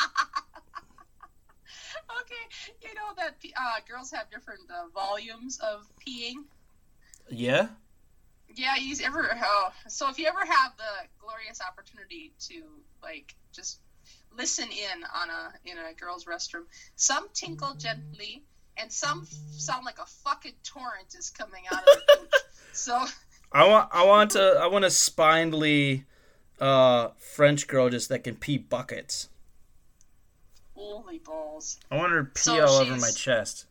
Okay, 2.21 2.77
you 2.81 2.93
know 2.95 3.13
that 3.17 3.35
uh, 3.55 3.79
girls 3.87 4.11
have 4.11 4.29
different 4.29 4.61
uh, 4.69 4.87
volumes 4.93 5.59
of 5.59 5.87
peeing. 5.99 6.43
Yeah, 7.29 7.67
Yeah, 8.53 8.75
you 8.75 8.95
ever 9.03 9.29
oh, 9.43 9.69
so 9.87 10.09
if 10.09 10.19
you 10.19 10.27
ever 10.27 10.39
have 10.45 10.73
the 10.77 11.07
glorious 11.19 11.61
opportunity 11.61 12.33
to 12.47 12.63
like 13.01 13.35
just 13.53 13.79
listen 14.37 14.65
in 14.65 15.03
on 15.15 15.29
a 15.29 15.53
in 15.69 15.77
a 15.77 15.93
girl's 15.93 16.25
restroom, 16.25 16.63
some 16.95 17.27
tinkle 17.33 17.73
gently 17.75 18.43
and 18.77 18.91
some 18.91 19.21
f- 19.23 19.37
sound 19.59 19.85
like 19.85 19.99
a 19.99 20.05
fucking 20.05 20.53
torrent 20.63 21.15
is 21.17 21.29
coming 21.29 21.63
out 21.71 21.79
of 21.79 21.85
the 21.85 22.01
pooch. 22.17 22.41
So 22.73 23.05
I 23.51 23.67
want, 23.67 23.89
I 23.91 24.05
want 24.05 24.31
to, 24.31 24.57
I 24.59 24.67
want 24.67 24.83
a 24.85 24.89
spindly 24.89 26.05
uh, 26.59 27.09
French 27.17 27.67
girl 27.67 27.89
just 27.89 28.09
that 28.09 28.23
can 28.23 28.35
pee 28.35 28.57
buckets. 28.57 29.29
Holy 30.75 31.19
balls. 31.19 31.79
I 31.91 31.97
want 31.97 32.11
her 32.11 32.19
to 32.23 32.25
pee 32.25 32.39
So 32.41 32.65
all 32.65 32.75
over 32.77 32.95
my 32.97 33.11
chest. 33.11 33.65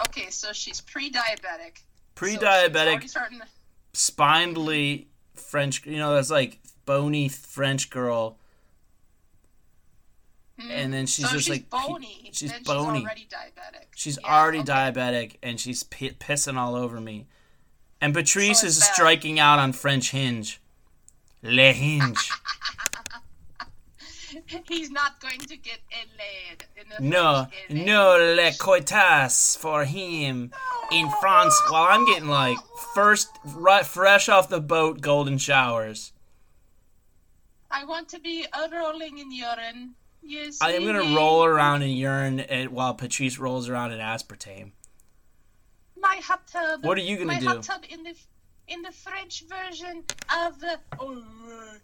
Okay, 0.00 0.30
so 0.30 0.52
she's 0.52 0.80
pre-diabetic. 0.80 1.82
Pre-diabetic, 2.14 3.08
starting 3.08 3.40
to- 3.40 3.46
spindly 3.92 5.08
French. 5.34 5.84
You 5.86 5.98
know, 5.98 6.14
that's 6.14 6.30
like 6.30 6.60
bony 6.84 7.28
French 7.28 7.90
girl, 7.90 8.38
mm, 10.60 10.70
and 10.70 10.92
then 10.92 11.06
she's 11.06 11.26
so 11.26 11.32
just 11.32 11.44
she's 11.46 11.50
like 11.50 11.70
bony. 11.70 12.30
she's 12.32 12.50
then 12.50 12.62
bony. 12.64 13.00
She's 13.00 13.04
already 13.06 13.28
diabetic. 13.30 13.86
She's 13.94 14.18
Yeah, 14.22 14.34
already 14.40 14.58
okay. 14.60 14.72
diabetic, 14.72 15.36
and 15.42 15.60
she's 15.60 15.82
p- 15.82 16.10
pissing 16.10 16.56
all 16.56 16.74
over 16.74 17.00
me. 17.00 17.26
And 18.00 18.12
Patrice 18.14 18.60
So 18.60 18.66
is 18.66 18.80
bad. 18.80 18.94
striking 18.94 19.38
out 19.38 19.58
on 19.58 19.72
French 19.72 20.10
Hinge. 20.10 20.60
Le 21.42 21.72
Hinge. 21.72 22.30
He's 24.68 24.90
not 24.90 25.20
going 25.20 25.40
to 25.40 25.56
get 25.56 25.78
laid 26.18 26.64
No, 27.00 27.46
in 27.68 27.84
no 27.84 28.16
le 28.16 28.50
coitas 28.52 29.56
for 29.56 29.84
him 29.84 30.50
in 30.90 31.10
France. 31.20 31.60
While 31.68 31.88
I'm 31.90 32.06
getting 32.06 32.28
like 32.28 32.58
first, 32.94 33.28
right, 33.44 33.84
fresh 33.86 34.28
off 34.28 34.48
the 34.48 34.60
boat, 34.60 35.00
golden 35.00 35.38
showers. 35.38 36.12
I 37.70 37.84
want 37.84 38.08
to 38.10 38.20
be 38.20 38.46
rolling 38.72 39.18
in 39.18 39.32
urine. 39.32 39.94
Yes. 40.22 40.58
I 40.60 40.72
am 40.72 40.84
gonna 40.84 41.16
roll 41.16 41.44
around 41.44 41.82
in 41.82 41.90
urine 41.90 42.40
and, 42.40 42.70
while 42.70 42.94
Patrice 42.94 43.38
rolls 43.38 43.68
around 43.68 43.92
in 43.92 43.98
aspartame. 43.98 44.72
my 45.96 46.20
hot 46.22 46.46
tub. 46.46 46.84
What 46.84 46.98
are 46.98 47.00
you 47.00 47.16
gonna 47.16 47.26
my 47.32 47.40
do? 47.40 47.46
hot 47.46 47.62
tub 47.62 47.82
in 47.88 48.02
the 48.04 48.14
in 48.68 48.82
the 48.82 48.92
French 48.92 49.44
version 49.48 50.04
of 50.46 50.60
the 50.60 50.78
uh, 51.00 51.14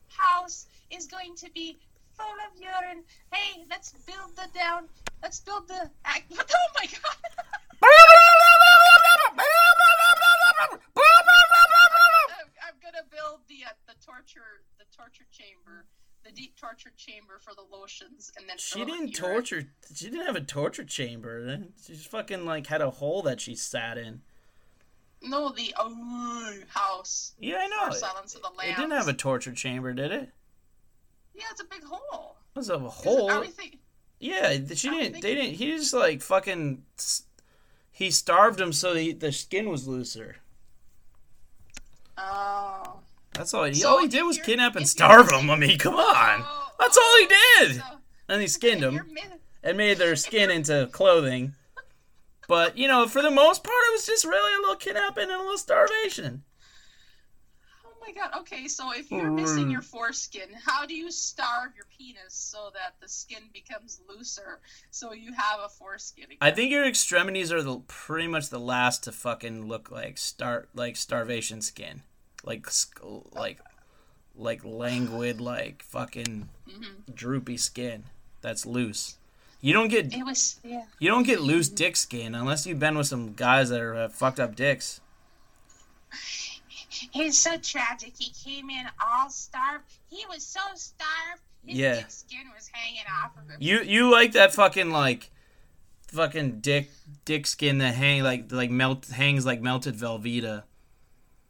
house 0.08 0.66
is 0.90 1.06
going 1.06 1.34
to 1.36 1.50
be 1.52 1.76
full 2.18 2.38
of 2.44 2.60
urine. 2.60 3.04
Hey, 3.32 3.64
let's 3.70 3.92
build 3.92 4.34
the 4.36 4.48
down. 4.52 4.88
Let's 5.22 5.40
build 5.40 5.68
the. 5.68 5.90
Oh 6.30 6.68
my 6.76 6.86
god! 6.86 7.16
I'm, 12.68 12.74
gonna 12.82 13.04
build 13.10 13.40
the 13.48 13.64
uh, 13.66 13.70
the 13.86 13.94
torture 14.04 14.62
the 14.78 14.84
torture 14.96 15.24
chamber, 15.30 15.86
the 16.24 16.32
deep 16.32 16.56
torture 16.56 16.90
chamber 16.96 17.38
for 17.40 17.54
the 17.54 17.62
lotions, 17.76 18.32
and 18.36 18.48
then 18.48 18.58
She 18.58 18.80
fill 18.80 18.82
it 18.82 18.90
with 18.90 19.00
didn't 19.00 19.14
torture. 19.14 19.64
She 19.94 20.10
didn't 20.10 20.26
have 20.26 20.36
a 20.36 20.40
torture 20.40 20.84
chamber. 20.84 21.58
She 21.84 21.94
just 21.94 22.08
fucking 22.08 22.44
like 22.44 22.66
had 22.66 22.82
a 22.82 22.90
hole 22.90 23.22
that 23.22 23.40
she 23.40 23.54
sat 23.54 23.96
in. 23.96 24.22
No, 25.22 25.50
the 25.50 25.74
uh, 25.78 25.90
house. 26.68 27.34
Yeah, 27.40 27.58
I 27.60 27.66
know. 27.68 27.92
For 27.92 27.98
Silence 27.98 28.34
of 28.34 28.42
the 28.42 28.50
It 28.62 28.76
didn't 28.76 28.92
have 28.92 29.08
a 29.08 29.12
torture 29.12 29.52
chamber, 29.52 29.92
did 29.92 30.12
it? 30.12 30.30
Yeah, 31.38 31.44
it's 31.52 31.60
a 31.60 31.64
big 31.64 31.84
hole. 31.84 32.36
It 32.54 32.58
was 32.58 32.70
a 32.70 32.74
Is 32.74 32.80
it- 32.80 32.86
hole. 32.90 33.42
think- 33.44 33.78
Yeah, 34.20 34.52
she 34.74 34.90
didn't. 34.90 35.20
They 35.22 35.34
didn't. 35.34 35.54
He 35.54 35.66
just 35.76 35.94
like 35.94 36.20
fucking. 36.20 36.82
He 37.92 38.10
starved 38.10 38.60
him 38.60 38.72
so 38.72 38.94
he, 38.94 39.12
the 39.12 39.32
skin 39.32 39.68
was 39.70 39.86
looser. 39.88 40.36
Oh. 42.16 43.00
That's 43.34 43.54
all. 43.54 43.64
He, 43.64 43.74
So 43.74 43.90
all 43.90 43.98
he 44.00 44.08
did 44.08 44.22
was 44.22 44.38
kidnap 44.38 44.76
and 44.76 44.88
starve 44.88 45.30
him. 45.30 45.50
I 45.50 45.56
mean, 45.56 45.78
come 45.78 45.94
on. 45.94 46.42
Oh, 46.44 46.72
That's 46.78 46.96
oh, 46.98 47.02
all 47.02 47.28
he 47.28 47.34
oh, 47.34 47.66
did. 47.68 47.76
so- 47.76 47.98
And 48.28 48.42
he 48.42 48.48
skinned 48.48 48.82
him 48.82 49.00
and 49.62 49.76
made 49.76 49.98
their 49.98 50.16
skin 50.16 50.50
into 50.50 50.88
clothing. 50.92 51.54
But 52.48 52.76
you 52.78 52.88
know, 52.88 53.06
for 53.06 53.20
the 53.22 53.30
most 53.30 53.62
part, 53.62 53.76
it 53.88 53.92
was 53.92 54.06
just 54.06 54.24
really 54.24 54.54
a 54.54 54.60
little 54.60 54.76
kidnapping 54.76 55.24
and 55.24 55.32
a 55.32 55.38
little 55.38 55.58
starvation. 55.58 56.42
My 58.08 58.14
god. 58.14 58.30
Okay, 58.40 58.68
so 58.68 58.90
if 58.92 59.10
you're 59.10 59.30
missing 59.30 59.66
Mm. 59.66 59.72
your 59.72 59.82
foreskin, 59.82 60.48
how 60.64 60.86
do 60.86 60.94
you 60.94 61.10
starve 61.10 61.76
your 61.76 61.84
penis 61.96 62.32
so 62.32 62.70
that 62.72 62.94
the 63.02 63.08
skin 63.08 63.42
becomes 63.52 64.00
looser 64.08 64.60
so 64.90 65.12
you 65.12 65.34
have 65.34 65.60
a 65.60 65.68
foreskin? 65.68 66.24
Again? 66.24 66.38
I 66.40 66.50
think 66.50 66.70
your 66.70 66.86
extremities 66.86 67.52
are 67.52 67.62
the 67.62 67.80
pretty 67.80 68.26
much 68.26 68.48
the 68.48 68.58
last 68.58 69.04
to 69.04 69.12
fucking 69.12 69.66
look 69.68 69.90
like 69.90 70.16
start 70.16 70.70
like 70.74 70.96
starvation 70.96 71.60
skin, 71.60 72.00
like 72.42 72.66
like 73.32 73.58
like 74.34 74.64
languid 74.64 75.38
like 75.40 75.82
fucking 75.82 76.48
Mm-hmm. 76.66 77.12
droopy 77.14 77.58
skin 77.58 78.04
that's 78.40 78.64
loose. 78.64 79.16
You 79.60 79.74
don't 79.74 79.88
get 79.88 80.14
It 80.14 80.24
was 80.24 80.60
yeah. 80.64 80.84
you 80.98 81.10
don't 81.10 81.24
get 81.26 81.42
loose 81.42 81.68
dick 81.68 81.94
skin 81.96 82.34
unless 82.34 82.64
you've 82.66 82.78
been 82.80 82.96
with 82.96 83.08
some 83.08 83.34
guys 83.34 83.68
that 83.68 83.80
are 83.82 83.94
uh, 83.94 84.08
fucked 84.08 84.40
up 84.40 84.56
dicks. 84.56 85.02
He's 86.88 87.38
so 87.38 87.58
tragic. 87.58 88.14
He 88.18 88.30
came 88.32 88.70
in 88.70 88.86
all 89.04 89.30
starved. 89.30 89.84
He 90.08 90.24
was 90.28 90.42
so 90.44 90.60
starved. 90.74 91.42
His 91.66 91.76
Yeah. 91.78 91.94
dick 91.96 92.10
skin 92.10 92.46
was 92.54 92.68
hanging 92.72 93.04
off 93.22 93.36
of 93.36 93.48
him. 93.50 93.56
You 93.60 93.82
you 93.82 94.10
like 94.10 94.32
that 94.32 94.54
fucking 94.54 94.90
like 94.90 95.30
fucking 96.12 96.60
dick 96.60 96.90
dick 97.26 97.46
skin 97.46 97.78
that 97.78 97.94
hang 97.94 98.22
like 98.22 98.50
like 98.50 98.70
melt 98.70 99.06
hangs 99.08 99.44
like 99.44 99.60
melted 99.60 99.94
Velveeta. 99.96 100.64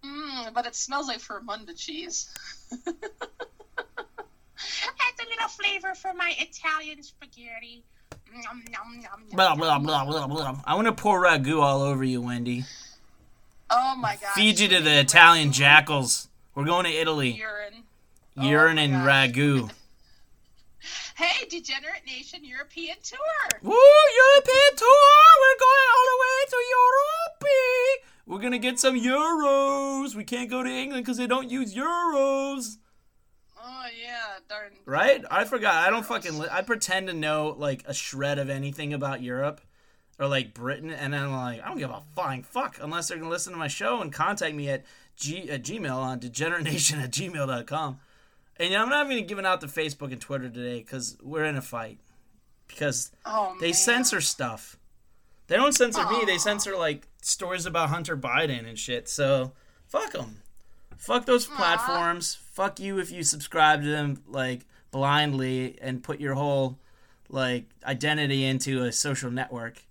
Mm, 0.05 0.53
but 0.55 0.67
it 0.67 0.75
smells 0.75 1.07
like 1.07 1.19
Fermunda 1.21 1.77
cheese. 1.77 2.35
Adds 4.61 5.21
a 5.21 5.29
little 5.29 5.49
flavor 5.49 5.95
for 5.95 6.13
my 6.15 6.35
Italian 6.39 7.03
spaghetti. 7.03 7.85
Nom, 8.33 8.63
nom, 8.73 9.01
nom, 9.01 9.03
nom, 9.03 9.37
Blah 9.37 9.55
blah 9.55 9.79
blah 9.79 10.05
blah 10.05 10.27
blah. 10.27 10.61
I 10.65 10.75
want 10.75 10.87
to 10.87 10.93
pour 10.93 11.23
ragu 11.23 11.63
all 11.63 11.81
over 11.83 12.03
you, 12.05 12.21
Wendy. 12.21 12.65
Oh 13.81 13.95
my 13.97 14.17
god. 14.17 14.31
Feed 14.35 14.59
you 14.59 14.67
to 14.69 14.81
the 14.81 14.99
Italian 14.99 15.53
jackals. 15.53 16.29
We're 16.55 16.65
going 16.65 16.85
to 16.85 16.91
Italy. 16.91 17.31
Urine. 17.31 17.85
Oh 18.37 18.43
Urine 18.49 18.77
my 18.77 18.83
and 18.83 18.93
gosh. 18.93 19.35
ragu. 19.35 19.71
Hey, 21.17 21.47
Degenerate 21.49 22.07
Nation 22.07 22.45
European 22.45 22.95
Tour. 23.03 23.19
Woo! 23.63 23.73
European 23.73 24.77
tour. 24.77 25.19
We're 25.43 25.59
going 25.59 25.89
all 25.91 26.07
the 26.07 26.19
way 26.23 26.39
to 26.51 26.57
Europe. 26.77 27.45
We're 28.29 28.39
gonna 28.39 28.59
get 28.61 28.79
some 28.79 28.95
euros. 29.01 30.15
We 30.15 30.23
can't 30.23 30.49
go 30.49 30.63
to 30.63 30.71
England 30.71 31.05
because 31.05 31.17
they 31.17 31.27
don't 31.27 31.51
use 31.51 31.75
euros. 31.75 32.77
Oh 33.61 33.87
yeah, 34.01 34.39
darn. 34.49 34.71
Right? 34.87 35.25
I 35.29 35.45
forgot. 35.45 35.75
I 35.87 35.91
don't 35.91 36.07
fucking. 36.07 36.39
Li- 36.39 36.49
I 36.53 36.63
pretend 36.63 37.09
to 37.09 37.13
know 37.15 37.57
like 37.59 37.83
a 37.89 37.95
shred 37.95 38.39
of 38.39 38.49
anything 38.49 38.95
about 38.95 39.21
Europe 39.21 39.61
or 40.19 40.27
like 40.27 40.55
Britain, 40.55 40.91
and 40.91 41.13
then 41.13 41.23
I'm 41.25 41.33
like, 41.33 41.63
I 41.63 41.69
don't 41.69 41.79
give 41.79 41.91
a 41.91 42.03
flying 42.15 42.43
fuck 42.43 42.79
unless 42.81 43.09
they're 43.09 43.19
gonna 43.19 43.31
listen 43.31 43.53
to 43.53 43.59
my 43.59 43.69
show 43.69 44.01
and 44.01 44.13
contact 44.13 44.55
me 44.55 44.69
at 44.69 44.85
g 45.17 45.51
at 45.51 45.63
gmail 45.63 45.95
on 45.95 46.19
degeneration 46.19 47.01
at 47.01 47.11
gmail.com. 47.11 48.01
And 48.61 48.75
I'm 48.75 48.89
not 48.89 49.11
even 49.11 49.27
giving 49.27 49.47
out 49.47 49.61
the 49.61 49.69
Facebook 49.69 50.11
and 50.13 50.21
Twitter 50.21 50.49
today 50.49 50.81
because 50.81 51.17
we're 51.23 51.45
in 51.45 51.57
a 51.57 51.63
fight 51.63 51.99
because 52.67 53.13
Oh 53.25 53.57
they 53.61 53.73
censor 53.73 54.21
stuff. 54.21 54.77
They 55.47 55.57
don't 55.57 55.75
censor 55.75 56.05
me. 56.11 56.25
They 56.27 56.39
censor 56.39 56.77
like 56.77 57.09
stories 57.23 57.67
about 57.67 57.89
Hunter 57.89 58.17
Biden 58.17 58.69
and 58.69 58.79
shit. 58.79 59.09
So 59.09 59.53
fuck 59.87 60.13
them. 60.13 60.43
Fuck 60.97 61.27
those 61.27 61.47
platforms. 61.47 62.35
Fuck 62.35 62.81
you 62.81 62.99
if 62.99 63.11
you 63.11 63.23
subscribe 63.23 63.83
to 63.83 63.89
them 63.89 64.23
like 64.27 64.67
blindly 64.91 65.79
and 65.81 66.03
put 66.03 66.21
your 66.21 66.35
whole 66.35 66.79
like 67.29 67.65
identity 67.85 68.45
into 68.45 68.83
a 68.83 68.93
social 68.93 69.31
network. 69.31 69.85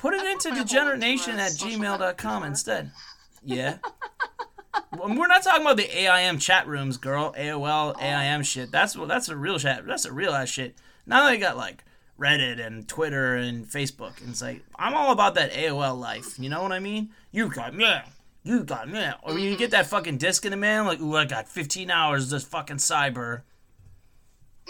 Put 0.00 0.14
it 0.14 0.24
into 0.24 0.54
degeneration 0.54 1.38
at 1.38 1.52
gmail.com 1.52 2.44
instead. 2.44 2.90
Yeah. 3.44 3.76
We're 4.98 5.26
not 5.26 5.42
talking 5.42 5.60
about 5.60 5.76
the 5.76 5.94
AIM 5.94 6.38
chat 6.38 6.66
rooms, 6.66 6.96
girl. 6.96 7.34
AOL, 7.34 8.00
AIM 8.00 8.42
shit. 8.42 8.72
That's 8.72 8.96
what. 8.96 9.08
That's 9.08 9.28
a 9.28 9.36
real 9.36 9.58
chat. 9.58 9.86
That's 9.86 10.06
a 10.06 10.12
real 10.12 10.32
ass 10.32 10.48
shit. 10.48 10.74
Now 11.04 11.26
they 11.26 11.36
got 11.36 11.58
like 11.58 11.84
Reddit 12.18 12.64
and 12.64 12.88
Twitter 12.88 13.34
and 13.34 13.66
Facebook, 13.66 14.18
and 14.22 14.30
it's 14.30 14.40
like 14.40 14.64
I'm 14.74 14.94
all 14.94 15.12
about 15.12 15.34
that 15.34 15.52
AOL 15.52 16.00
life. 16.00 16.38
You 16.38 16.48
know 16.48 16.62
what 16.62 16.72
I 16.72 16.78
mean? 16.78 17.10
You 17.30 17.50
got 17.50 17.74
mail. 17.74 18.00
You 18.42 18.64
got 18.64 18.88
mail. 18.88 19.16
Or 19.22 19.38
you 19.38 19.54
get 19.54 19.72
that 19.72 19.86
fucking 19.86 20.16
disc 20.16 20.46
in 20.46 20.52
the 20.52 20.56
mail, 20.56 20.84
like, 20.84 21.00
ooh, 21.00 21.14
I 21.14 21.26
got 21.26 21.46
15 21.46 21.90
hours 21.90 22.24
of 22.24 22.30
this 22.30 22.44
fucking 22.44 22.78
cyber. 22.78 23.42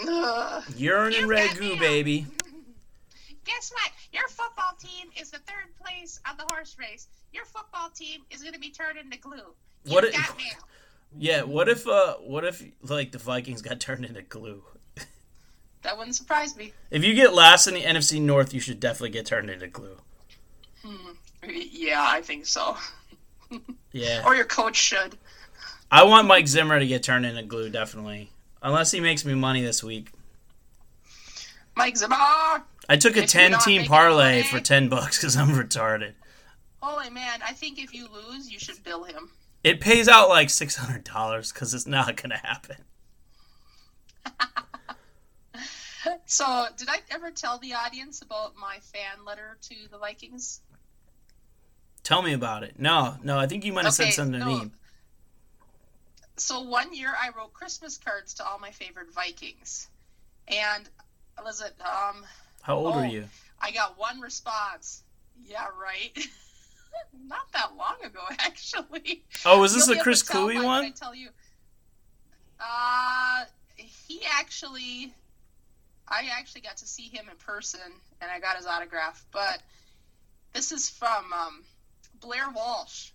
Ugh. 0.08 0.64
Urine 0.76 1.14
and 1.14 1.22
You 1.22 1.28
got 1.32 1.50
ragu, 1.50 1.78
baby. 1.78 2.26
Guess 3.54 3.70
what? 3.72 3.90
Your 4.12 4.28
football 4.28 4.72
team 4.78 5.08
is 5.20 5.30
the 5.30 5.38
third 5.38 5.74
place 5.82 6.20
on 6.28 6.36
the 6.36 6.44
horse 6.52 6.76
race. 6.78 7.08
Your 7.32 7.44
football 7.44 7.90
team 7.90 8.20
is 8.30 8.40
going 8.42 8.54
to 8.54 8.60
be 8.60 8.70
turned 8.70 8.98
into 8.98 9.18
glue. 9.18 9.36
You 9.84 9.94
What 9.94 10.04
it- 10.04 10.12
got 10.14 10.36
mail. 10.36 10.46
Yeah, 11.18 11.42
what 11.42 11.68
if 11.68 11.88
uh 11.88 12.14
what 12.18 12.44
if 12.44 12.62
like 12.82 13.10
the 13.10 13.18
Vikings 13.18 13.62
got 13.62 13.80
turned 13.86 14.04
into 14.04 14.22
glue? 14.22 14.62
That 15.82 15.96
wouldn't 15.98 16.14
surprise 16.14 16.56
me. 16.56 16.72
If 16.90 17.02
you 17.04 17.14
get 17.14 17.32
last 17.34 17.66
in 17.66 17.74
the 17.74 17.82
NFC 17.82 18.20
North, 18.20 18.52
you 18.54 18.60
should 18.60 18.78
definitely 18.78 19.10
get 19.10 19.26
turned 19.26 19.48
into 19.50 19.66
glue. 19.66 19.96
Yeah, 21.42 22.04
I 22.06 22.20
think 22.22 22.46
so. 22.46 22.76
Yeah. 23.92 24.22
Or 24.24 24.36
your 24.36 24.44
coach 24.44 24.76
should. 24.76 25.18
I 25.90 26.04
want 26.04 26.28
Mike 26.28 26.46
Zimmer 26.46 26.78
to 26.78 26.86
get 26.86 27.02
turned 27.02 27.26
into 27.26 27.42
glue, 27.42 27.68
definitely. 27.70 28.30
Unless 28.62 28.92
he 28.92 29.00
makes 29.00 29.24
me 29.24 29.34
money 29.34 29.62
this 29.62 29.82
week. 29.82 30.12
Mike 31.74 31.96
Zimmer. 31.96 32.62
I 32.90 32.96
took 32.96 33.16
a 33.16 33.24
ten 33.24 33.56
team 33.60 33.84
parlay 33.86 34.42
for 34.42 34.58
10 34.58 34.88
bucks 34.88 35.16
because 35.16 35.36
I'm 35.36 35.50
retarded. 35.50 36.14
Holy 36.80 37.08
man, 37.08 37.40
I 37.46 37.52
think 37.52 37.78
if 37.78 37.94
you 37.94 38.08
lose, 38.12 38.50
you 38.50 38.58
should 38.58 38.82
bill 38.82 39.04
him. 39.04 39.30
It 39.62 39.80
pays 39.80 40.08
out 40.08 40.28
like 40.28 40.48
$600 40.48 41.52
because 41.54 41.72
it's 41.72 41.86
not 41.86 42.16
going 42.16 42.30
to 42.30 42.36
happen. 42.36 42.76
So, 46.24 46.66
did 46.76 46.88
I 46.88 46.98
ever 47.10 47.30
tell 47.30 47.58
the 47.58 47.74
audience 47.74 48.22
about 48.22 48.54
my 48.56 48.78
fan 48.80 49.24
letter 49.26 49.58
to 49.62 49.74
the 49.90 49.98
Vikings? 49.98 50.60
Tell 52.04 52.22
me 52.22 52.32
about 52.32 52.62
it. 52.62 52.78
No, 52.78 53.16
no, 53.22 53.38
I 53.38 53.46
think 53.46 53.64
you 53.64 53.72
might 53.72 53.84
have 53.84 53.94
Okay, 53.94 54.10
said 54.10 54.14
something 54.14 54.40
to 54.40 54.46
no. 54.46 54.58
me. 54.60 54.70
So, 56.36 56.62
one 56.62 56.94
year 56.94 57.12
I 57.20 57.30
wrote 57.36 57.52
Christmas 57.52 57.98
cards 57.98 58.34
to 58.34 58.46
all 58.46 58.58
my 58.58 58.70
favorite 58.70 59.12
Vikings. 59.12 59.88
And, 60.48 60.88
was 61.44 61.60
it, 61.60 61.74
um, 61.80 62.24
How 62.62 62.76
old 62.76 62.94
were 62.96 63.02
Oh. 63.02 63.04
you? 63.04 63.28
I 63.60 63.70
got 63.70 63.98
one 63.98 64.20
response. 64.20 65.02
Yeah, 65.42 65.66
right. 65.80 66.16
Not 67.26 67.50
that 67.52 67.76
long 67.76 67.96
ago, 68.04 68.20
actually. 68.38 69.22
Oh, 69.44 69.60
was 69.60 69.74
this 69.74 69.86
You'll 69.86 69.96
the 69.96 70.02
Chris 70.02 70.22
Kluwe 70.22 70.62
one? 70.62 70.84
I 70.84 70.90
tell 70.90 71.14
you. 71.14 71.28
Uh, 72.60 73.44
he 73.76 74.22
actually, 74.38 75.14
I 76.08 76.28
actually 76.38 76.60
got 76.62 76.76
to 76.78 76.86
see 76.86 77.08
him 77.08 77.26
in 77.30 77.36
person, 77.38 77.80
and 78.20 78.30
I 78.30 78.38
got 78.40 78.56
his 78.56 78.66
autograph. 78.66 79.24
But 79.32 79.62
this 80.52 80.72
is 80.72 80.88
from 80.90 81.32
um, 81.32 81.62
Blair 82.20 82.50
Walsh. 82.54 83.10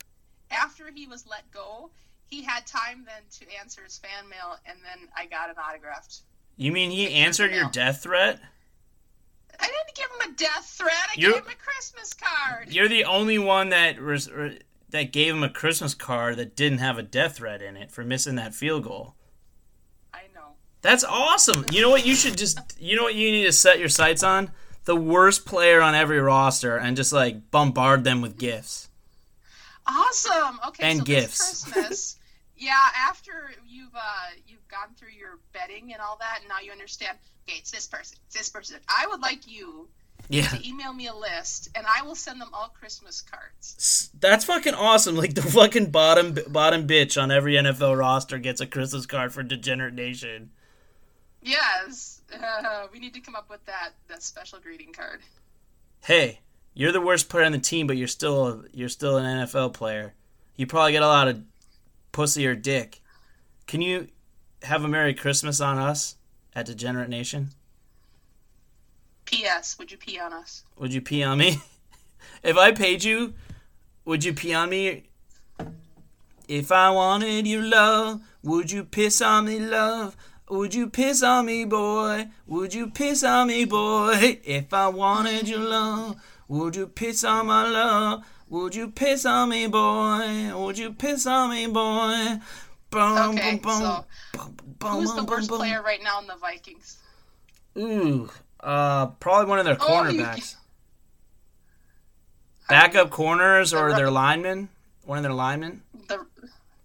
After 0.52 0.90
he 0.92 1.06
was 1.08 1.25
let 1.28 1.50
go, 1.52 1.90
he 2.28 2.42
had 2.44 2.66
time 2.66 3.06
then 3.06 3.22
to 3.40 3.56
answer 3.60 3.82
his 3.84 3.98
fan 3.98 4.28
mail, 4.30 4.58
and 4.66 4.78
then 4.84 5.08
I 5.16 5.25
got 5.25 5.50
an 5.50 5.56
autographed. 5.58 6.20
You 6.58 6.72
mean 6.72 6.90
he 6.92 7.12
answered 7.14 7.52
your 7.52 7.70
death 7.70 8.02
threat? 8.04 8.40
I 9.60 9.66
didn't 9.66 9.96
give 9.96 10.06
him 10.12 10.34
a 10.34 10.36
death 10.36 10.66
threat. 10.78 10.94
I 11.10 11.14
You- 11.16 11.34
gave 11.34 11.44
him 11.44 11.50
a 11.52 11.56
Christmas 11.64 12.14
card. 12.14 12.72
You're 12.74 12.88
the 12.88 13.06
only 13.06 13.38
one 13.38 13.70
that 13.70 14.00
res- 14.02 14.30
er, 14.30 14.58
that 14.90 15.12
gave 15.12 15.34
him 15.36 15.44
a 15.44 15.50
Christmas 15.50 15.94
card 15.94 16.38
that 16.38 16.56
didn't 16.56 16.78
have 16.80 16.98
a 16.98 17.04
death 17.04 17.38
threat 17.38 17.62
in 17.62 17.76
it 17.78 17.92
for 17.92 18.04
missing 18.04 18.36
that 18.36 18.54
field 18.56 18.84
goal. 18.84 19.16
I 20.14 20.22
know. 20.34 20.56
That's 20.82 21.04
awesome. 21.04 21.66
You 21.72 21.82
know 21.82 21.90
what? 21.90 22.06
You 22.06 22.16
should 22.16 22.38
just. 22.38 22.60
You 22.80 22.96
know 22.96 23.04
what 23.04 23.16
you 23.16 23.32
need 23.32 23.46
to 23.46 23.52
set 23.52 23.80
your 23.80 23.90
sights 23.90 24.24
on? 24.24 24.52
The 24.86 24.96
worst 24.96 25.46
player 25.46 25.82
on 25.82 25.96
every 25.96 26.20
roster, 26.20 26.78
and 26.78 26.96
just 26.96 27.12
like 27.12 27.50
bombard 27.52 28.04
them 28.04 28.22
with 28.22 28.38
gifts. 28.38 28.90
Awesome. 29.88 30.60
Okay, 30.68 30.84
And 30.90 31.00
so 31.00 31.04
gifts. 31.06 31.64
Christmas, 31.66 32.18
yeah, 32.58 32.74
after 33.08 33.54
you've 33.68 33.94
uh, 33.96 34.00
you've 34.48 34.68
gone 34.68 34.94
through 34.96 35.12
your 35.18 35.40
betting 35.54 35.94
and 35.94 36.02
all 36.02 36.18
that, 36.20 36.40
and 36.42 36.50
now 36.50 36.60
you 36.64 36.72
understand. 36.72 37.18
Okay, 37.48 37.60
it's 37.60 37.72
this 37.72 37.86
person. 37.88 38.18
It's 38.25 38.36
this 38.36 38.50
person. 38.50 38.78
I 38.88 39.06
would 39.08 39.22
like 39.22 39.48
you 39.48 39.88
Yeah, 40.30 40.48
to 40.48 40.68
email 40.68 40.94
me 40.94 41.08
a 41.08 41.14
list, 41.14 41.70
and 41.75 41.86
I 41.86 42.02
will 42.04 42.16
send 42.16 42.42
them 42.42 42.50
all 42.54 42.70
Christmas 42.70 43.22
cards. 43.22 44.10
That's 44.20 44.46
fucking 44.46 44.74
awesome. 44.74 45.16
Like 45.16 45.36
the 45.36 45.44
fucking 45.44 45.92
bottom 45.92 46.36
bottom 46.48 46.88
bitch 46.88 47.22
on 47.22 47.30
every 47.32 47.54
NFL 47.54 47.98
roster 48.00 48.39
gets 48.39 48.62
a 48.62 48.65
Christmas 48.65 49.06
card 49.06 49.32
for 49.32 49.43
Degenerate 49.43 49.93
Nation. 49.93 50.52
Yes, 51.43 52.22
uh, 52.34 52.88
we 52.91 53.00
need 53.00 53.13
to 53.13 53.19
come 53.19 53.36
up 53.36 53.50
with 53.50 53.63
that 53.65 53.91
that 54.08 54.24
special 54.24 54.60
greeting 54.60 54.91
card. 54.91 55.22
Hey, 56.04 56.39
you're 56.74 56.91
the 56.91 57.02
worst 57.02 57.30
player 57.30 57.46
on 57.46 57.52
the 57.52 57.60
team, 57.60 57.86
but 57.86 57.98
you're 57.98 58.08
still 58.08 58.48
a, 58.48 58.63
you're 58.74 58.89
still 58.89 59.17
an 59.17 59.26
NFL 59.26 59.74
player. 59.74 60.15
You 60.56 60.65
probably 60.65 60.93
get 60.93 61.04
a 61.04 61.08
lot 61.08 61.28
of 61.28 61.43
pussy 62.12 62.48
or 62.48 62.56
dick. 62.56 63.02
Can 63.67 63.82
you 63.82 64.08
have 64.63 64.84
a 64.84 64.88
Merry 64.88 65.13
Christmas 65.13 65.62
on 65.62 65.78
us 65.78 66.15
at 66.56 66.65
Degenerate 66.65 67.10
Nation? 67.10 67.50
P.S. 69.26 69.78
Would 69.78 69.91
you 69.91 69.98
pee 69.98 70.20
on 70.20 70.34
us? 70.34 70.63
Would 70.78 70.94
you 70.94 71.02
pee 71.02 71.24
on 71.24 71.39
me? 71.39 71.58
if 72.44 72.58
I 72.58 72.72
paid 72.72 73.04
you, 73.04 73.34
would 74.06 74.24
you 74.24 74.34
pee 74.34 74.54
on 74.54 74.70
me? 74.70 75.04
If 76.48 76.72
I 76.72 76.91
wanted 76.91 77.48
your 77.48 77.63
love, 77.63 78.22
would 78.44 78.72
you 78.72 78.84
piss 78.84 79.22
on 79.22 79.46
me, 79.46 79.60
love? 79.60 80.15
Would 80.48 80.76
you 80.76 80.88
piss 80.88 81.24
on 81.24 81.48
me, 81.48 81.65
boy? 81.65 82.28
Would 82.46 82.76
you 82.76 82.91
piss 82.91 83.24
on 83.24 83.48
me, 83.48 83.65
boy? 83.65 84.39
If 84.44 84.72
I 84.72 84.89
wanted 84.89 85.50
your 85.50 85.60
love, 85.60 86.22
would 86.48 86.76
you 86.76 86.86
piss 86.86 87.24
on 87.24 87.48
my 87.48 87.68
love? 87.68 88.24
Would 88.48 88.76
you 88.76 88.89
piss 88.89 89.26
on 89.26 89.50
me, 89.50 89.65
boy? 89.65 90.56
Would 90.56 90.78
you 90.78 90.94
piss 90.94 91.26
on 91.26 91.50
me, 91.50 91.65
boy? 91.65 92.39
Boom, 92.95 93.17
Okay, 93.38 93.51
boom, 93.51 93.60
boom, 93.60 93.79
so 93.81 94.05
boom, 94.34 94.58
boom, 94.79 94.91
who's 94.93 95.13
the 95.15 95.23
worst 95.25 95.49
boom. 95.49 95.58
player 95.60 95.81
right 95.81 96.01
now 96.01 96.19
in 96.21 96.27
the 96.27 96.36
Vikings? 96.38 96.97
Ooh, 97.77 98.29
uh, 98.62 99.08
probably 99.08 99.47
one 99.49 99.60
of 99.60 99.65
their 99.65 99.77
Oh, 99.79 100.03
you- 100.10 100.21
cornerbacks. 100.21 100.55
Backup 102.69 103.10
corners 103.12 103.73
or 103.73 103.89
The 103.91 103.95
their 103.97 104.12
linemen? 104.12 104.69
One 105.03 105.17
of 105.17 105.23
their 105.23 105.34
linemen? 105.34 105.84
The 106.08 106.25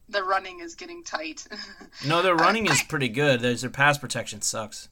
the 0.08 0.24
running 0.24 0.58
is 0.60 0.74
getting 0.74 1.04
tight. 1.04 1.46
No, 2.06 2.22
their 2.22 2.34
running 2.34 2.66
is 2.66 2.80
I- 2.80 2.84
pretty 2.88 3.08
good. 3.08 3.40
There's 3.40 3.60
their 3.60 3.70
pass 3.70 3.96
protection 3.98 4.42
sucks. 4.42 4.88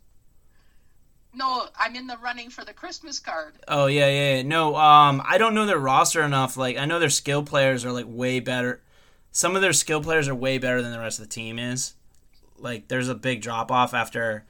no, 1.35 1.67
I'm 1.79 1.95
in 1.97 2.07
the 2.07 2.17
running 2.19 2.51
for 2.51 2.65
the 2.65 2.73
Christmas 2.73 3.19
card. 3.19 3.55
Oh 3.67 3.87
yeah, 3.87 4.09
yeah, 4.09 4.35
yeah. 4.37 4.43
No, 4.43 4.77
um, 4.77 5.21
I 5.27 5.37
don't 5.39 5.55
know 5.55 5.67
their 5.67 5.79
roster 5.79 6.23
enough. 6.23 6.57
Like 6.57 6.77
I 6.79 6.85
know 6.87 6.99
their 6.99 7.11
skill 7.11 7.43
players 7.43 7.85
are 7.85 7.93
like 7.93 8.07
way 8.09 8.41
better. 8.41 8.81
Some 9.31 9.55
of 9.57 9.63
their 9.63 9.73
skill 9.73 10.03
players 10.03 10.29
are 10.29 10.35
way 10.35 10.59
better 10.59 10.83
than 10.83 10.93
the 10.93 10.99
rest 10.99 11.19
of 11.19 11.25
the 11.25 11.35
team 11.35 11.59
is. 11.59 11.95
Like 12.59 12.89
there's 12.89 13.09
a 13.09 13.15
big 13.15 13.41
drop 13.41 13.71
off 13.71 13.95
after 13.95 14.45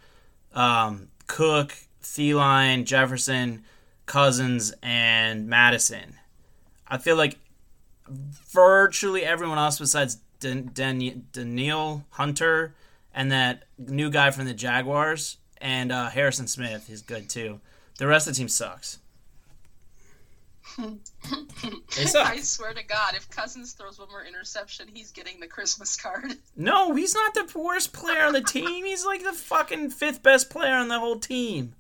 um, 0.55 1.09
Cook, 1.27 1.75
Thielen, 2.03 2.85
Jefferson, 2.85 3.65
Cousins, 4.07 4.73
and 4.83 5.47
Madison. 5.47 6.15
I 6.87 6.99
feel 6.99 7.17
like 7.17 7.39
virtually 8.09 9.25
everyone 9.25 9.59
else 9.59 9.79
besides 9.79 10.19
Dan- 10.41 10.71
Dan- 10.73 11.27
Danielle 11.33 12.07
Hunter 12.11 12.75
and 13.13 13.31
that 13.31 13.65
new 13.77 14.11
guy 14.11 14.31
from 14.31 14.47
the 14.47 14.55
Jaguars 14.55 15.37
and 15.61 15.93
uh, 15.93 16.09
Harrison 16.09 16.47
Smith 16.47 16.89
is 16.89 17.03
good 17.03 17.29
too. 17.29 17.61
The 17.99 18.07
rest 18.07 18.27
of 18.27 18.35
the 18.35 18.39
team 18.39 18.49
sucks. 18.49 19.01
They 21.97 22.05
suck. 22.07 22.27
I 22.29 22.39
swear 22.41 22.73
to 22.73 22.85
God, 22.85 23.15
if 23.15 23.29
Cousins 23.31 23.73
throws 23.73 23.99
one 23.99 24.09
more 24.09 24.25
interception, 24.25 24.87
he's 24.93 25.11
getting 25.11 25.41
the 25.41 25.47
Christmas 25.49 25.97
card. 25.97 26.33
No, 26.57 26.95
he's 26.95 27.15
not 27.15 27.35
the 27.35 27.59
worst 27.59 27.93
player 27.93 28.23
on 28.25 28.33
the 28.33 28.41
team. 28.43 28.85
He's 28.85 29.05
like 29.05 29.23
the 29.25 29.33
fucking 29.33 29.91
fifth 29.91 30.23
best 30.23 30.51
player 30.51 30.75
on 30.75 30.89
the 30.89 30.99
whole 30.99 31.19
team. 31.19 31.75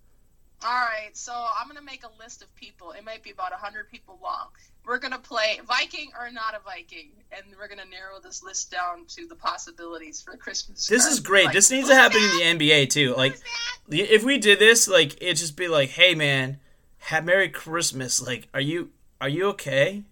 All 0.64 0.70
right, 0.72 1.10
so 1.16 1.32
I'm 1.32 1.68
gonna 1.68 1.82
make 1.82 2.02
a 2.02 2.10
list 2.22 2.42
of 2.42 2.52
people. 2.56 2.90
It 2.90 3.04
might 3.04 3.22
be 3.22 3.30
about 3.30 3.52
hundred 3.52 3.88
people 3.90 4.18
long. 4.20 4.48
We're 4.84 4.98
gonna 4.98 5.18
play 5.18 5.60
Viking 5.66 6.10
or 6.18 6.30
not 6.32 6.54
a 6.56 6.58
Viking, 6.64 7.10
and 7.30 7.44
we're 7.56 7.68
gonna 7.68 7.84
narrow 7.84 8.18
this 8.20 8.42
list 8.42 8.70
down 8.72 9.04
to 9.08 9.26
the 9.28 9.36
possibilities 9.36 10.20
for 10.20 10.32
the 10.32 10.36
Christmas. 10.36 10.86
This 10.88 11.02
card. 11.02 11.12
is 11.12 11.20
great. 11.20 11.44
Like, 11.46 11.54
This 11.54 11.70
needs 11.70 11.88
to 11.88 11.94
happen 11.94 12.20
that? 12.20 12.40
in 12.42 12.58
the 12.58 12.66
NBA 12.66 12.86
too. 12.90 13.14
Like, 13.14 13.36
that? 13.36 13.98
if 14.12 14.24
we 14.24 14.38
did 14.38 14.58
this, 14.58 14.88
like, 14.88 15.14
it'd 15.22 15.36
just 15.36 15.56
be 15.56 15.68
like, 15.68 15.90
"Hey, 15.90 16.16
man, 16.16 16.58
have 16.98 17.24
Merry 17.24 17.48
Christmas." 17.48 18.20
Like, 18.24 18.48
are 18.52 18.60
you 18.60 18.90
are 19.20 19.28
you 19.28 19.46
okay? 19.48 20.04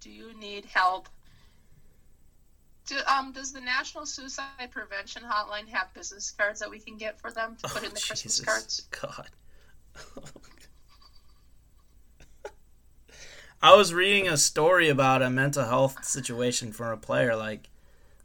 Do 0.00 0.10
you 0.10 0.32
need 0.38 0.64
help? 0.66 1.08
Do, 2.86 2.96
um, 3.06 3.32
does 3.32 3.52
the 3.52 3.60
National 3.60 4.06
Suicide 4.06 4.70
Prevention 4.70 5.22
Hotline 5.22 5.68
have 5.68 5.92
business 5.92 6.30
cards 6.30 6.60
that 6.60 6.70
we 6.70 6.78
can 6.78 6.96
get 6.96 7.20
for 7.20 7.30
them 7.30 7.56
to 7.62 7.68
put 7.68 7.82
in 7.84 7.92
the 7.92 8.00
Christmas 8.00 8.40
cards? 8.40 8.86
God. 9.02 9.28
I 13.60 13.74
was 13.74 13.92
reading 13.92 14.28
a 14.28 14.36
story 14.36 14.88
about 14.88 15.20
a 15.20 15.28
mental 15.28 15.64
health 15.64 16.04
situation 16.04 16.72
for 16.72 16.92
a 16.92 16.96
player. 16.96 17.34
Like, 17.34 17.68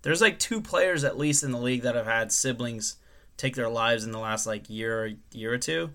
there's 0.03 0.21
like 0.21 0.37
two 0.37 0.61
players 0.61 1.03
at 1.03 1.17
least 1.17 1.43
in 1.43 1.51
the 1.51 1.57
league 1.57 1.81
that 1.81 1.95
have 1.95 2.05
had 2.05 2.31
siblings 2.31 2.97
take 3.35 3.55
their 3.55 3.69
lives 3.69 4.05
in 4.05 4.11
the 4.11 4.19
last 4.19 4.45
like 4.45 4.69
year, 4.69 5.15
year 5.31 5.53
or 5.53 5.57
two, 5.57 5.89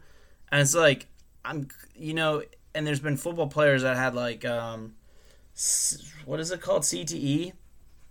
and 0.50 0.60
it's 0.60 0.74
like 0.74 1.06
I'm, 1.44 1.68
you 1.94 2.14
know, 2.14 2.42
and 2.74 2.86
there's 2.86 3.00
been 3.00 3.16
football 3.16 3.48
players 3.48 3.82
that 3.82 3.96
had 3.96 4.14
like, 4.14 4.44
um, 4.44 4.94
what 6.24 6.40
is 6.40 6.50
it 6.50 6.60
called, 6.60 6.82
CTE, 6.82 7.52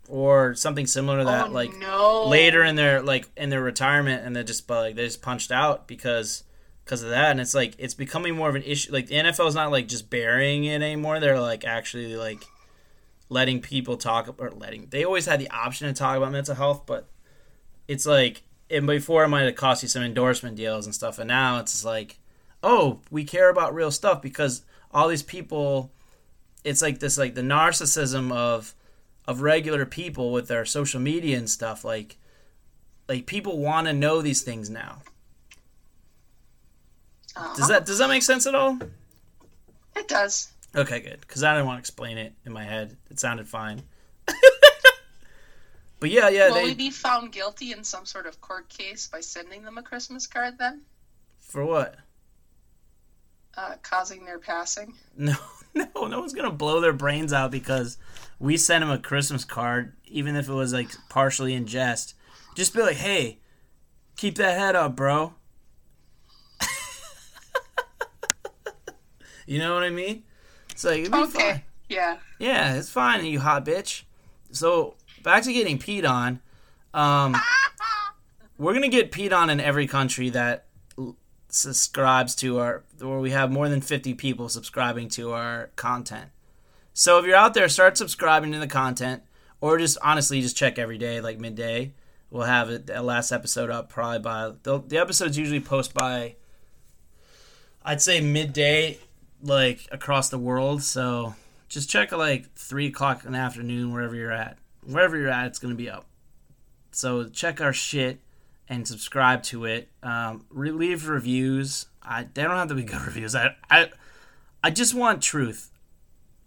or 0.07 0.55
something 0.55 0.87
similar 0.87 1.19
to 1.19 1.25
that, 1.25 1.47
oh, 1.47 1.51
like 1.51 1.73
no. 1.77 2.27
later 2.27 2.63
in 2.63 2.75
their 2.75 3.01
like 3.01 3.27
in 3.35 3.49
their 3.49 3.61
retirement 3.61 4.25
and 4.25 4.35
they 4.35 4.43
just 4.43 4.69
like 4.69 4.95
they 4.95 5.05
just 5.05 5.21
punched 5.21 5.51
out 5.51 5.87
because 5.87 6.43
because 6.83 7.03
of 7.03 7.09
that, 7.09 7.31
and 7.31 7.41
it's 7.41 7.53
like 7.53 7.75
it's 7.77 7.93
becoming 7.93 8.35
more 8.35 8.49
of 8.49 8.55
an 8.55 8.63
issue. 8.63 8.91
Like 8.91 9.07
the 9.07 9.15
NFL 9.15 9.47
is 9.47 9.55
not 9.55 9.71
like 9.71 9.87
just 9.87 10.09
burying 10.09 10.63
it 10.63 10.81
anymore; 10.81 11.19
they're 11.19 11.39
like 11.39 11.65
actually 11.65 12.15
like 12.15 12.45
letting 13.29 13.61
people 13.61 13.97
talk 13.97 14.33
or 14.37 14.51
letting. 14.51 14.87
They 14.89 15.03
always 15.03 15.25
had 15.25 15.41
the 15.41 15.49
option 15.49 15.87
to 15.87 15.93
talk 15.93 16.15
about 16.15 16.31
mental 16.31 16.55
health, 16.55 16.85
but 16.85 17.09
it's 17.87 18.05
like 18.05 18.43
and 18.69 18.87
before 18.87 19.23
it 19.23 19.29
might 19.29 19.43
have 19.43 19.55
cost 19.55 19.83
you 19.83 19.89
some 19.89 20.03
endorsement 20.03 20.55
deals 20.55 20.85
and 20.85 20.95
stuff, 20.95 21.19
and 21.19 21.27
now 21.27 21.59
it's 21.59 21.83
like, 21.85 22.19
oh, 22.67 22.99
we 23.09 23.23
care 23.23 23.49
about 23.49 23.73
real 23.73 23.91
stuff 23.91 24.21
because 24.21 24.61
all 24.91 25.07
these 25.07 25.23
people. 25.23 25.91
It's 26.63 26.81
like 26.81 26.99
this, 26.99 27.17
like 27.17 27.33
the 27.33 27.41
narcissism 27.41 28.31
of 28.31 28.75
of 29.25 29.41
regular 29.41 29.85
people 29.85 30.31
with 30.33 30.49
their 30.49 30.65
social 30.65 30.99
media 30.99 31.37
and 31.37 31.49
stuff. 31.49 31.85
Like, 31.85 32.17
like 33.07 33.25
people 33.25 33.57
want 33.59 33.87
to 33.87 33.93
know 33.93 34.21
these 34.21 34.41
things 34.41 34.69
now. 34.69 35.01
Uh-huh. 37.37 37.55
Does 37.55 37.67
that 37.69 37.85
does 37.85 37.99
that 37.99 38.09
make 38.09 38.23
sense 38.23 38.45
at 38.47 38.55
all? 38.55 38.79
It 39.95 40.07
does. 40.09 40.49
Okay, 40.75 40.99
good. 40.99 41.21
Because 41.21 41.43
I 41.43 41.53
didn't 41.53 41.67
want 41.67 41.77
to 41.77 41.81
explain 41.81 42.17
it 42.17 42.33
in 42.45 42.51
my 42.51 42.65
head. 42.65 42.97
It 43.09 43.19
sounded 43.19 43.47
fine. 43.47 43.83
but 45.99 46.09
yeah, 46.09 46.27
yeah. 46.27 46.49
Will 46.49 46.55
they, 46.55 46.63
we 46.65 46.73
be 46.73 46.89
found 46.89 47.31
guilty 47.31 47.71
in 47.71 47.83
some 47.85 48.05
sort 48.05 48.25
of 48.25 48.41
court 48.41 48.67
case 48.67 49.07
by 49.07 49.21
sending 49.21 49.63
them 49.63 49.77
a 49.77 49.83
Christmas 49.83 50.27
card 50.27 50.57
then? 50.57 50.81
for 51.47 51.65
what? 51.65 51.95
Uh, 53.57 53.73
causing 53.81 54.23
their 54.23 54.39
passing? 54.39 54.93
No, 55.17 55.35
no, 55.73 55.87
no 56.07 56.19
one's 56.19 56.33
gonna 56.35 56.51
blow 56.51 56.79
their 56.79 56.93
brains 56.93 57.33
out 57.33 57.49
because 57.51 57.97
we 58.39 58.55
sent 58.55 58.83
him 58.83 58.89
a 58.91 58.99
Christmas 58.99 59.43
card, 59.45 59.93
even 60.05 60.35
if 60.35 60.47
it 60.47 60.53
was 60.53 60.71
like 60.73 60.89
partially 61.09 61.53
in 61.55 61.65
jest. 61.65 62.13
Just 62.55 62.73
be 62.75 62.81
like, 62.83 62.97
hey, 62.97 63.39
keep 64.15 64.35
that 64.37 64.57
head 64.59 64.75
up, 64.75 64.95
bro. 64.95 65.33
you 69.47 69.57
know 69.59 69.73
what 69.73 69.83
I 69.83 69.89
mean? 69.89 70.23
It's 70.71 70.83
like 70.83 70.99
it'd 70.99 71.11
be 71.11 71.17
Okay. 71.17 71.51
fine. 71.51 71.61
Yeah. 71.89 72.17
Yeah, 72.39 72.75
it's 72.75 72.89
fine, 72.91 73.25
you 73.25 73.39
hot 73.39 73.65
bitch. 73.65 74.03
So 74.51 74.95
back 75.23 75.43
to 75.43 75.53
getting 75.53 75.79
peed 75.79 76.07
on. 76.07 76.41
Um, 76.93 77.35
we're 78.59 78.73
gonna 78.73 78.87
get 78.87 79.11
peed 79.11 79.33
on 79.35 79.49
in 79.49 79.59
every 79.59 79.87
country 79.87 80.29
that 80.29 80.66
subscribes 81.57 82.35
to 82.35 82.59
our, 82.59 82.83
where 82.99 83.19
we 83.19 83.31
have 83.31 83.51
more 83.51 83.67
than 83.69 83.81
fifty 83.81 84.13
people 84.13 84.49
subscribing 84.49 85.09
to 85.09 85.31
our 85.31 85.69
content. 85.75 86.29
So 86.93 87.19
if 87.19 87.25
you're 87.25 87.35
out 87.35 87.53
there, 87.53 87.69
start 87.69 87.97
subscribing 87.97 88.51
to 88.53 88.59
the 88.59 88.67
content, 88.67 89.23
or 89.61 89.77
just 89.77 89.97
honestly 90.01 90.41
just 90.41 90.57
check 90.57 90.79
every 90.79 90.97
day, 90.97 91.21
like 91.21 91.39
midday. 91.39 91.93
We'll 92.29 92.43
have 92.43 92.85
the 92.87 93.01
last 93.01 93.31
episode 93.31 93.69
up 93.69 93.89
probably 93.89 94.19
by 94.19 94.51
the, 94.63 94.79
the 94.79 94.97
episodes 94.97 95.37
usually 95.37 95.59
post 95.59 95.93
by. 95.93 96.35
I'd 97.83 98.01
say 98.01 98.19
midday, 98.19 98.97
like 99.41 99.87
across 99.91 100.29
the 100.29 100.37
world. 100.37 100.83
So 100.83 101.35
just 101.69 101.89
check 101.89 102.11
like 102.11 102.53
three 102.55 102.87
o'clock 102.87 103.23
in 103.25 103.31
the 103.31 103.37
afternoon 103.37 103.93
wherever 103.93 104.15
you're 104.15 104.31
at. 104.31 104.57
Wherever 104.85 105.17
you're 105.17 105.29
at, 105.29 105.47
it's 105.47 105.59
gonna 105.59 105.75
be 105.75 105.89
up. 105.89 106.05
So 106.91 107.29
check 107.29 107.61
our 107.61 107.73
shit 107.73 108.19
and 108.69 108.87
subscribe 108.87 109.43
to 109.43 109.65
it. 109.65 109.89
Um, 110.03 110.45
leave 110.51 111.07
reviews. 111.07 111.87
I 112.01 112.23
they 112.33 112.43
don't 112.43 112.51
have 112.51 112.69
to 112.69 112.75
be 112.75 112.83
good 112.83 113.01
reviews. 113.01 113.35
I 113.35 113.55
I 113.69 113.89
I 114.63 114.71
just 114.71 114.93
want 114.93 115.21
truth. 115.21 115.71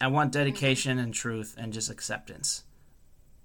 I 0.00 0.09
want 0.09 0.33
dedication 0.33 0.98
and 0.98 1.12
truth 1.12 1.54
and 1.59 1.72
just 1.72 1.90
acceptance. 1.90 2.64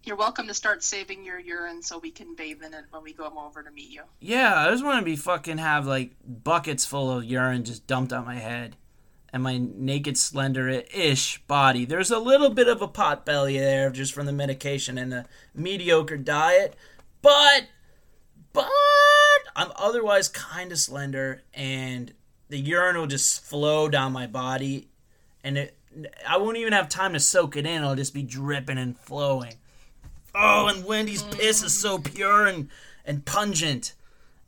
You're 0.03 0.15
welcome 0.15 0.47
to 0.47 0.53
start 0.53 0.83
saving 0.83 1.25
your 1.25 1.39
urine 1.39 1.81
so 1.81 1.97
we 1.97 2.11
can 2.11 2.35
bathe 2.35 2.61
in 2.61 2.73
it 2.75 2.85
when 2.91 3.01
we 3.01 3.11
go 3.11 3.31
over 3.37 3.63
to 3.63 3.71
meet 3.71 3.89
you. 3.89 4.03
Yeah, 4.19 4.55
I 4.55 4.69
just 4.69 4.85
want 4.85 4.99
to 4.99 5.05
be 5.05 5.15
fucking 5.15 5.57
have 5.57 5.87
like 5.87 6.11
buckets 6.25 6.85
full 6.85 7.11
of 7.11 7.25
urine 7.25 7.63
just 7.63 7.87
dumped 7.87 8.13
on 8.13 8.23
my 8.23 8.35
head 8.35 8.77
and 9.33 9.41
my 9.41 9.57
naked 9.57 10.17
slender-ish 10.17 11.39
body. 11.47 11.85
There's 11.85 12.11
a 12.11 12.19
little 12.19 12.51
bit 12.51 12.67
of 12.67 12.81
a 12.81 12.87
pot 12.87 13.25
belly 13.25 13.57
there 13.57 13.89
just 13.89 14.13
from 14.13 14.27
the 14.27 14.31
medication 14.31 14.97
and 14.97 15.11
the 15.11 15.25
mediocre 15.53 16.17
diet, 16.17 16.75
but 17.21 17.65
but 18.55 18.69
I'm 19.55 19.71
otherwise 19.75 20.27
kind 20.29 20.71
of 20.71 20.79
slender 20.79 21.43
and 21.53 22.13
the 22.49 22.57
urine 22.57 22.97
will 22.97 23.07
just 23.07 23.43
flow 23.43 23.89
down 23.89 24.11
my 24.11 24.27
body 24.27 24.87
and 25.43 25.57
it 25.57 25.77
I 26.27 26.37
won't 26.37 26.57
even 26.57 26.73
have 26.73 26.89
time 26.89 27.13
to 27.13 27.19
soak 27.19 27.55
it 27.55 27.65
in. 27.65 27.81
It'll 27.81 27.95
just 27.95 28.13
be 28.13 28.23
dripping 28.23 28.77
and 28.77 28.97
flowing. 28.97 29.53
Oh, 30.33 30.67
and 30.67 30.83
Wendy's 30.83 31.23
piss 31.23 31.63
is 31.63 31.79
so 31.79 31.97
pure 31.97 32.45
and, 32.45 32.69
and 33.05 33.23
pungent. 33.25 33.93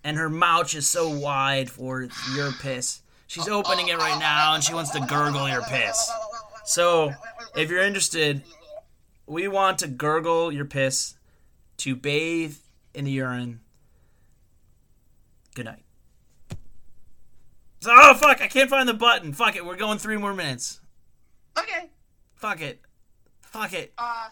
And 0.04 0.18
her 0.18 0.30
mouth 0.30 0.74
is 0.76 0.88
so 0.88 1.10
wide 1.10 1.70
for 1.70 2.08
your 2.36 2.52
piss. 2.52 3.02
She's 3.28 3.48
opening 3.48 3.88
it 3.88 3.98
right 3.98 4.20
now 4.20 4.56
and 4.56 4.64
she 4.64 4.74
wants 4.74 4.92
to 4.92 5.00
gurgle 5.02 5.50
your 5.50 5.62
piss. 5.64 6.10
So, 6.66 7.14
if 7.56 7.70
you're 7.70 7.82
interested, 7.82 8.44
we 9.26 9.48
want 9.48 9.80
to 9.80 9.88
gurgle 9.88 10.52
your 10.52 10.66
piss 10.66 11.16
to 11.78 11.96
bathe 11.96 12.58
in 12.94 13.06
the 13.06 13.12
urine. 13.12 13.62
Good 15.58 15.66
night. 15.66 15.86
Oh, 17.88 18.14
fuck, 18.14 18.44
I 18.44 18.48
can't 18.48 18.70
find 18.70 18.88
the 18.88 18.94
button. 18.94 19.34
Fuck 19.34 19.56
it, 19.56 19.66
we're 19.66 19.76
going 19.76 19.98
three 19.98 20.16
more 20.16 20.36
minutes. 20.36 20.82
Okay. 21.58 21.90
Fuck 22.36 22.62
it. 22.62 22.80
Fuck 23.42 23.74
it. 23.74 23.92
Uh, 23.98 24.28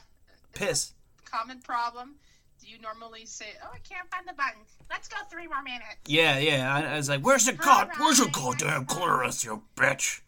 Piss. 0.53 0.93
common 1.23 1.61
problem. 1.61 2.17
Do 2.61 2.67
you 2.67 2.79
normally 2.79 3.25
say, 3.25 3.47
"Oh, 3.63 3.71
I 3.73 3.79
can't 3.79 4.07
find 4.11 4.27
the 4.27 4.33
button. 4.33 4.61
Let's 4.91 5.07
go 5.07 5.17
three 5.27 5.47
more 5.47 5.63
minutes." 5.63 5.97
Yeah, 6.05 6.38
yeah. 6.38 6.71
I, 6.71 6.93
I 6.93 6.97
was 6.97 7.09
like, 7.09 7.21
"Where's 7.21 7.47
the 7.47 7.53
god? 7.53 7.89
Where's 7.97 8.19
the 8.19 8.29
goddamn 8.29 8.85
clitoris, 8.85 9.43
you 9.43 9.63
bitch?" 9.75 10.21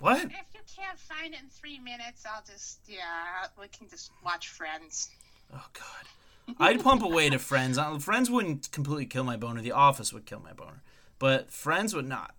What? 0.00 0.24
If 0.24 0.32
you 0.52 0.60
can't 0.76 0.98
find 0.98 1.32
it 1.32 1.40
in 1.40 1.48
three 1.48 1.78
minutes, 1.78 2.24
I'll 2.26 2.42
just 2.42 2.80
yeah, 2.88 3.46
we 3.60 3.68
can 3.68 3.88
just 3.88 4.10
watch 4.24 4.48
Friends. 4.48 5.10
Oh 5.54 5.64
god. 5.74 6.08
I'd 6.58 6.82
pump 6.82 7.02
away 7.02 7.30
to 7.30 7.38
Friends. 7.38 7.78
Uh, 7.78 7.98
Friends 7.98 8.30
wouldn't 8.30 8.70
completely 8.72 9.06
kill 9.06 9.24
my 9.24 9.36
boner. 9.36 9.60
The 9.60 9.72
Office 9.72 10.12
would 10.12 10.26
kill 10.26 10.40
my 10.40 10.52
boner, 10.52 10.82
but 11.18 11.50
Friends 11.50 11.94
would 11.94 12.08
not. 12.08 12.34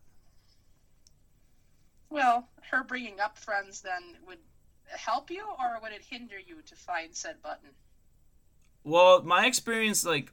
Well, 2.10 2.50
her 2.72 2.84
bringing 2.84 3.20
up 3.20 3.38
Friends 3.38 3.82
then 3.82 4.18
would 4.28 4.40
help 4.88 5.30
you, 5.30 5.44
or 5.60 5.80
would 5.82 5.92
it 5.92 6.02
hinder 6.02 6.40
you 6.40 6.62
to 6.66 6.76
find 6.76 7.16
said 7.16 7.42
button? 7.42 7.70
Well, 8.84 9.22
my 9.24 9.46
experience 9.46 10.06
like 10.06 10.32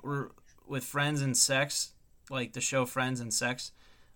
with 0.66 0.84
Friends 0.84 1.20
and 1.20 1.36
sex, 1.36 1.92
like 2.30 2.52
the 2.52 2.60
show 2.60 2.86
Friends 2.86 3.20
and 3.20 3.32
Sex. 3.32 3.72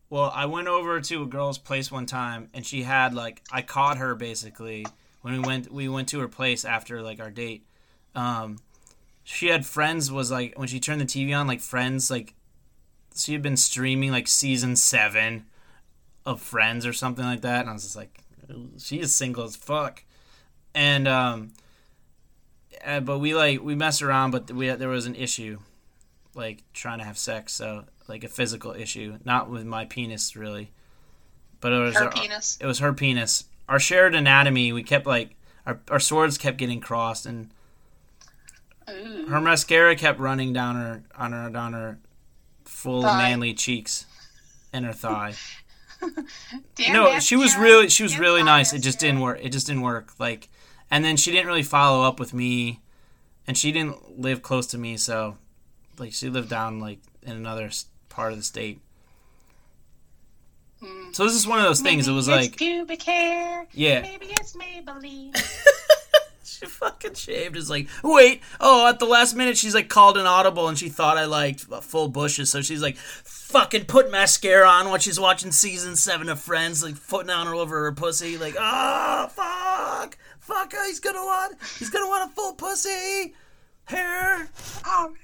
Well, 0.08 0.32
I 0.34 0.46
went 0.46 0.66
over 0.66 1.00
to 1.00 1.22
a 1.22 1.26
girl's 1.26 1.58
place 1.58 1.92
one 1.92 2.06
time, 2.06 2.48
and 2.52 2.66
she 2.66 2.82
had 2.82 3.14
like 3.14 3.42
I 3.52 3.62
caught 3.62 3.98
her 3.98 4.14
basically 4.14 4.86
when 5.20 5.34
we 5.34 5.40
went 5.40 5.70
we 5.72 5.88
went 5.88 6.08
to 6.08 6.20
her 6.20 6.28
place 6.28 6.64
after 6.64 7.02
like 7.02 7.20
our 7.20 7.30
date. 7.30 7.66
Um, 8.14 8.56
she 9.24 9.48
had 9.48 9.66
Friends 9.66 10.10
was 10.10 10.30
like 10.30 10.58
when 10.58 10.68
she 10.68 10.80
turned 10.80 11.00
the 11.00 11.04
TV 11.06 11.36
on, 11.36 11.46
like 11.46 11.60
Friends 11.60 12.10
like 12.10 12.34
she 13.16 13.32
had 13.32 13.42
been 13.42 13.56
streaming 13.56 14.10
like 14.10 14.28
season 14.28 14.76
seven 14.76 15.46
of 16.26 16.40
Friends 16.40 16.86
or 16.86 16.92
something 16.92 17.24
like 17.24 17.42
that, 17.42 17.60
and 17.62 17.70
I 17.70 17.72
was 17.72 17.82
just 17.82 17.96
like, 17.96 18.20
she 18.78 19.00
is 19.00 19.14
single 19.14 19.44
as 19.44 19.56
fuck, 19.56 20.04
and 20.74 21.06
um 21.08 21.52
uh, 22.84 23.00
but 23.00 23.18
we 23.18 23.34
like 23.34 23.62
we 23.62 23.74
messed 23.74 24.02
around, 24.02 24.30
but 24.30 24.50
we 24.50 24.68
there 24.68 24.88
was 24.88 25.06
an 25.06 25.14
issue, 25.14 25.58
like 26.34 26.62
trying 26.72 26.98
to 26.98 27.04
have 27.04 27.18
sex, 27.18 27.52
so 27.52 27.84
like 28.08 28.24
a 28.24 28.28
physical 28.28 28.72
issue, 28.72 29.18
not 29.24 29.50
with 29.50 29.64
my 29.64 29.84
penis 29.84 30.34
really, 30.36 30.70
but 31.60 31.72
it 31.72 31.78
was 31.78 31.96
Her 31.96 32.10
penis. 32.10 32.58
It 32.60 32.66
was 32.66 32.78
her 32.78 32.92
penis. 32.92 33.44
Our 33.68 33.78
shared 33.78 34.14
anatomy, 34.14 34.72
we 34.72 34.82
kept 34.82 35.06
like 35.06 35.36
our 35.66 35.80
our 35.90 36.00
swords 36.00 36.38
kept 36.38 36.56
getting 36.56 36.80
crossed, 36.80 37.26
and 37.26 37.50
Ooh. 38.90 39.26
her 39.26 39.40
mascara 39.40 39.94
kept 39.96 40.18
running 40.18 40.52
down 40.52 40.76
her 40.76 41.02
on 41.16 41.32
her 41.32 41.50
down 41.50 41.72
her 41.72 41.98
full 42.64 43.02
Thigh. 43.02 43.18
manly 43.18 43.54
cheeks 43.54 44.06
and 44.72 44.84
her 44.84 44.92
thigh. 44.92 45.34
Damn 46.76 46.92
no, 46.94 47.06
it, 47.16 47.22
she 47.22 47.36
was 47.36 47.56
really 47.56 47.88
she 47.88 48.02
was 48.02 48.12
Get 48.12 48.20
really 48.20 48.42
nice. 48.42 48.72
It 48.72 48.78
just 48.80 48.98
didn't 48.98 49.20
work. 49.20 49.38
It 49.42 49.50
just 49.50 49.66
didn't 49.66 49.82
work. 49.82 50.12
Like, 50.18 50.48
and 50.90 51.04
then 51.04 51.16
she 51.16 51.30
didn't 51.30 51.46
really 51.46 51.62
follow 51.62 52.02
up 52.04 52.18
with 52.18 52.32
me, 52.32 52.80
and 53.46 53.56
she 53.58 53.70
didn't 53.70 54.18
live 54.18 54.40
close 54.42 54.66
to 54.68 54.78
me. 54.78 54.96
So, 54.96 55.36
like, 55.98 56.12
she 56.14 56.30
lived 56.30 56.48
down 56.48 56.80
like 56.80 57.00
in 57.22 57.32
another 57.32 57.70
part 58.08 58.32
of 58.32 58.38
the 58.38 58.44
state. 58.44 58.80
Hmm. 60.82 61.12
So 61.12 61.24
this 61.24 61.34
is 61.34 61.46
one 61.46 61.58
of 61.58 61.64
those 61.66 61.80
things. 61.82 62.08
It 62.08 62.12
was 62.12 62.28
it's 62.28 62.36
like, 62.36 62.56
pubic 62.56 63.02
hair. 63.02 63.66
yeah, 63.72 64.00
Maybe 64.00 64.26
it's 64.30 64.54
Maybelline. 64.56 65.34
she 66.60 66.66
fucking 66.66 67.14
shaved. 67.14 67.56
Is 67.56 67.70
like, 67.70 67.88
wait, 68.04 68.42
oh, 68.60 68.88
at 68.88 68.98
the 68.98 69.06
last 69.06 69.34
minute, 69.34 69.56
she's 69.56 69.74
like 69.74 69.88
called 69.88 70.16
an 70.16 70.26
audible, 70.26 70.68
and 70.68 70.78
she 70.78 70.88
thought 70.88 71.16
I 71.18 71.24
liked 71.24 71.60
full 71.82 72.08
bushes, 72.08 72.50
so 72.50 72.60
she's 72.62 72.82
like, 72.82 72.96
fucking 72.96 73.86
put 73.86 74.10
mascara 74.10 74.68
on 74.68 74.88
while 74.88 74.98
she's 74.98 75.18
watching 75.18 75.52
season 75.52 75.96
seven 75.96 76.28
of 76.28 76.40
Friends, 76.40 76.82
like 76.84 76.94
putting 77.08 77.30
on 77.30 77.48
all 77.48 77.58
over 77.60 77.84
her 77.84 77.92
pussy, 77.92 78.36
like, 78.38 78.54
oh 78.58 79.28
fuck, 79.30 80.16
fuck, 80.40 80.72
he's 80.86 81.00
gonna 81.00 81.24
want, 81.24 81.56
he's 81.78 81.90
gonna 81.90 82.06
want 82.08 82.30
a 82.30 82.34
full 82.34 82.52
pussy, 82.54 83.34
hair. 83.84 84.42
Um, 84.42 84.48
oh, 84.86 85.14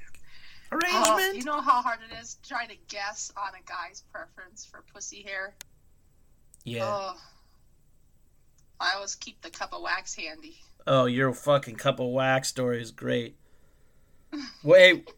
Oh, 0.73 0.79
arrangement. 1.15 1.37
you 1.37 1.45
know 1.45 1.61
how 1.61 1.81
hard 1.81 2.01
it 2.11 2.21
is 2.21 2.39
trying 2.47 2.69
to 2.71 2.75
guess 2.89 3.33
on 3.37 3.51
a 3.55 3.63
guy's 3.71 4.03
preference 4.13 4.65
for 4.67 4.83
pussy 4.93 5.23
hair? 5.23 5.55
yeah. 6.65 6.85
Oh. 6.85 7.15
I 8.81 8.95
always 8.97 9.15
keep 9.15 9.41
the 9.43 9.49
cup 9.51 9.73
of 9.73 9.81
wax 9.83 10.15
handy. 10.15 10.57
Oh, 10.87 11.07
your 11.07 11.33
fucking 11.33 11.77
cup 11.77 11.99
of 11.99 12.09
wax 12.09 12.49
story 12.49 12.81
is 12.81 12.91
great. 12.91 13.37
Wait, 14.63 15.11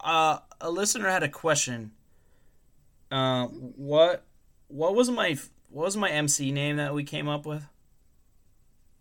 uh, 0.00 0.38
a 0.60 0.70
listener 0.70 1.08
had 1.08 1.22
a 1.22 1.28
question. 1.28 1.92
Uh, 3.10 3.46
what, 3.46 4.24
what 4.68 4.94
was 4.94 5.10
my, 5.10 5.36
what 5.68 5.84
was 5.84 5.96
my 5.96 6.10
MC 6.10 6.52
name 6.52 6.76
that 6.76 6.94
we 6.94 7.04
came 7.04 7.28
up 7.28 7.44
with? 7.44 7.66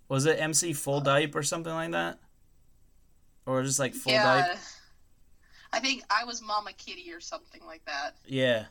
Was 0.07 0.25
it 0.25 0.39
MC 0.39 0.73
Full 0.73 1.01
Dipe 1.01 1.35
or 1.35 1.43
something 1.43 1.73
like 1.73 1.91
that? 1.91 2.19
Or 3.45 3.63
just 3.63 3.79
like 3.79 3.93
Full 3.93 4.11
yeah. 4.11 4.47
Dipe? 4.47 4.57
I 5.71 5.79
think 5.79 6.03
I 6.09 6.25
was 6.25 6.41
Mama 6.41 6.73
Kitty 6.73 7.11
or 7.13 7.19
something 7.19 7.61
like 7.65 7.85
that. 7.85 8.15
Yeah. 8.25 8.65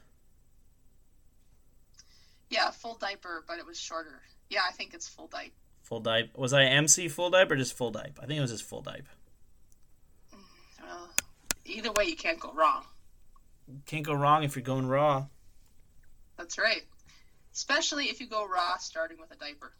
Yeah, 2.51 2.71
full 2.71 2.95
diaper, 2.95 3.45
but 3.47 3.59
it 3.59 3.67
was 3.67 3.79
shorter. 3.79 4.21
Yeah, 4.49 4.63
I 4.69 4.73
think 4.73 4.95
it's 4.95 5.07
full 5.07 5.29
diaper. 5.29 5.53
Full 5.83 6.01
Dipe. 6.01 6.37
Was 6.37 6.53
I 6.53 6.65
MC 6.65 7.09
Full 7.09 7.31
Dipe 7.31 7.51
or 7.51 7.57
just 7.57 7.77
Full 7.77 7.91
Dipe? 7.91 8.19
I 8.23 8.27
think 8.27 8.39
it 8.39 8.43
was 8.43 8.51
just 8.51 8.65
Full 8.65 8.83
Dipe. 8.83 9.07
Well, 10.83 11.09
either 11.65 11.93
way, 11.93 12.05
you 12.05 12.17
can't 12.17 12.41
go 12.41 12.53
wrong. 12.53 12.85
Can't 13.87 14.05
go 14.05 14.15
wrong 14.15 14.45
if 14.45 14.57
you're 14.57 14.63
going 14.63 14.87
raw. 14.87 15.27
That's 16.37 16.59
right. 16.59 16.83
Especially 17.53 18.05
if 18.05 18.21
you 18.21 18.27
go 18.27 18.47
raw 18.47 18.77
starting 18.79 19.19
with 19.21 19.31
a 19.33 19.37
diaper. 19.37 19.73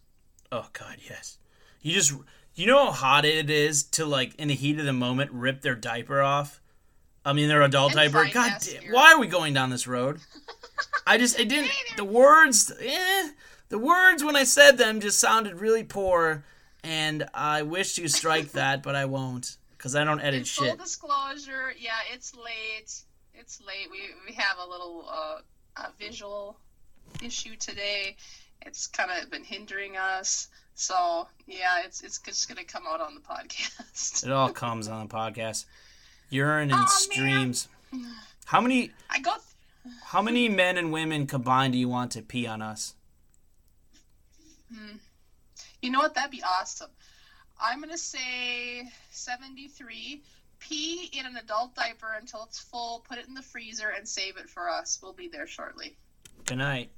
Oh 0.51 0.69
god, 0.73 0.97
yes. 1.09 1.39
You 1.81 1.93
just 1.93 2.13
you 2.55 2.67
know 2.67 2.87
how 2.87 2.93
hot 2.93 3.25
it 3.25 3.51
is 3.51 3.85
to 3.85 4.05
like 4.05 4.35
in 4.35 4.49
the 4.49 4.55
heat 4.55 4.79
of 4.79 4.85
the 4.85 4.93
moment 4.93 5.31
rip 5.33 5.63
their 5.63 5.75
diaper 5.75 6.21
off. 6.21 6.61
I 7.25 7.33
mean 7.33 7.49
their 7.49 7.63
adult 7.63 7.93
And 7.97 8.13
diaper. 8.13 8.29
God 8.33 8.53
damn, 8.61 8.93
why 8.93 9.13
are 9.13 9.21
we 9.21 9.27
going 9.27 9.55
down 9.55 9.71
this 9.71 9.87
road? 9.87 10.19
I 11.07 11.19
just 11.19 11.39
it 11.39 11.49
didn't 11.49 11.71
the 11.97 12.05
words 12.05 12.73
eh, 12.81 13.29
the 13.69 13.79
words 13.79 14.25
when 14.25 14.37
I 14.37 14.45
said 14.45 14.79
them 14.79 15.01
just 15.01 15.19
sounded 15.19 15.61
really 15.61 15.85
poor 15.85 16.45
and 16.83 17.29
I 17.35 17.63
wish 17.63 17.95
to 17.97 18.09
strike 18.09 18.53
that 18.53 18.83
but 18.83 18.95
I 18.95 19.05
won't 19.05 19.57
cuz 19.79 19.95
I 19.95 20.05
don't 20.05 20.21
edit 20.21 20.41
In 20.41 20.45
full 20.45 20.67
shit. 20.67 20.79
disclosure, 20.79 21.73
yeah, 21.79 21.99
it's 22.13 22.35
late. 22.35 22.93
It's 23.35 23.61
late. 23.61 23.89
We 23.91 24.01
we 24.27 24.35
have 24.35 24.59
a 24.59 24.67
little 24.69 25.09
uh, 25.09 25.39
a 25.77 25.93
visual 25.99 26.59
issue 27.23 27.55
today. 27.57 28.17
It's 28.63 28.89
kind 28.89 29.11
of 29.13 29.31
been 29.31 29.45
hindering 29.45 29.97
us. 29.97 30.49
So 30.75 31.29
yeah, 31.47 31.83
it's 31.85 32.03
it's 32.03 32.19
just 32.19 32.49
gonna 32.49 32.65
come 32.65 32.85
out 32.89 33.01
on 33.01 33.15
the 33.15 33.21
podcast. 33.21 34.25
It 34.27 34.33
all 34.33 34.51
comes 34.51 34.89
on 34.89 35.07
the 35.07 35.15
podcast. 35.15 35.67
Urine 36.31 36.71
and 36.71 36.81
man. 36.81 36.89
streams. 36.89 37.69
How 38.47 38.61
many 38.61 38.91
I 39.09 39.21
go. 39.21 39.35
how 40.07 40.21
many 40.23 40.49
men 40.49 40.77
and 40.77 40.93
women 40.93 41.27
combined 41.27 41.73
do 41.75 41.79
you 41.79 41.89
want 41.89 42.11
to 42.13 42.23
pee 42.23 42.47
on 42.47 42.61
us? 42.61 42.95
Hmm. 44.73 44.97
You 45.83 45.91
know 45.91 46.01
what? 46.01 46.15
That'd 46.15 46.31
be 46.31 46.43
awesome. 46.43 46.91
I'm 47.61 47.81
gonna 47.81 47.99
say 47.99 48.85
73. 49.11 50.23
Pee 50.61 51.11
in 51.13 51.27
an 51.27 51.37
adult 51.37 51.75
diaper 51.75 52.13
until 52.19 52.45
it's 52.45 52.59
full. 52.59 53.05
Put 53.09 53.19
it 53.19 53.29
in 53.29 53.35
the 53.35 53.43
freezer 53.43 53.89
and 53.89 54.09
save 54.09 54.37
it 54.37 54.49
for 54.49 54.69
us. 54.69 54.99
We'll 55.03 55.13
be 55.13 55.29
there 55.29 55.47
shortly. 55.47 55.97
Good 56.45 56.59
night. 56.59 56.91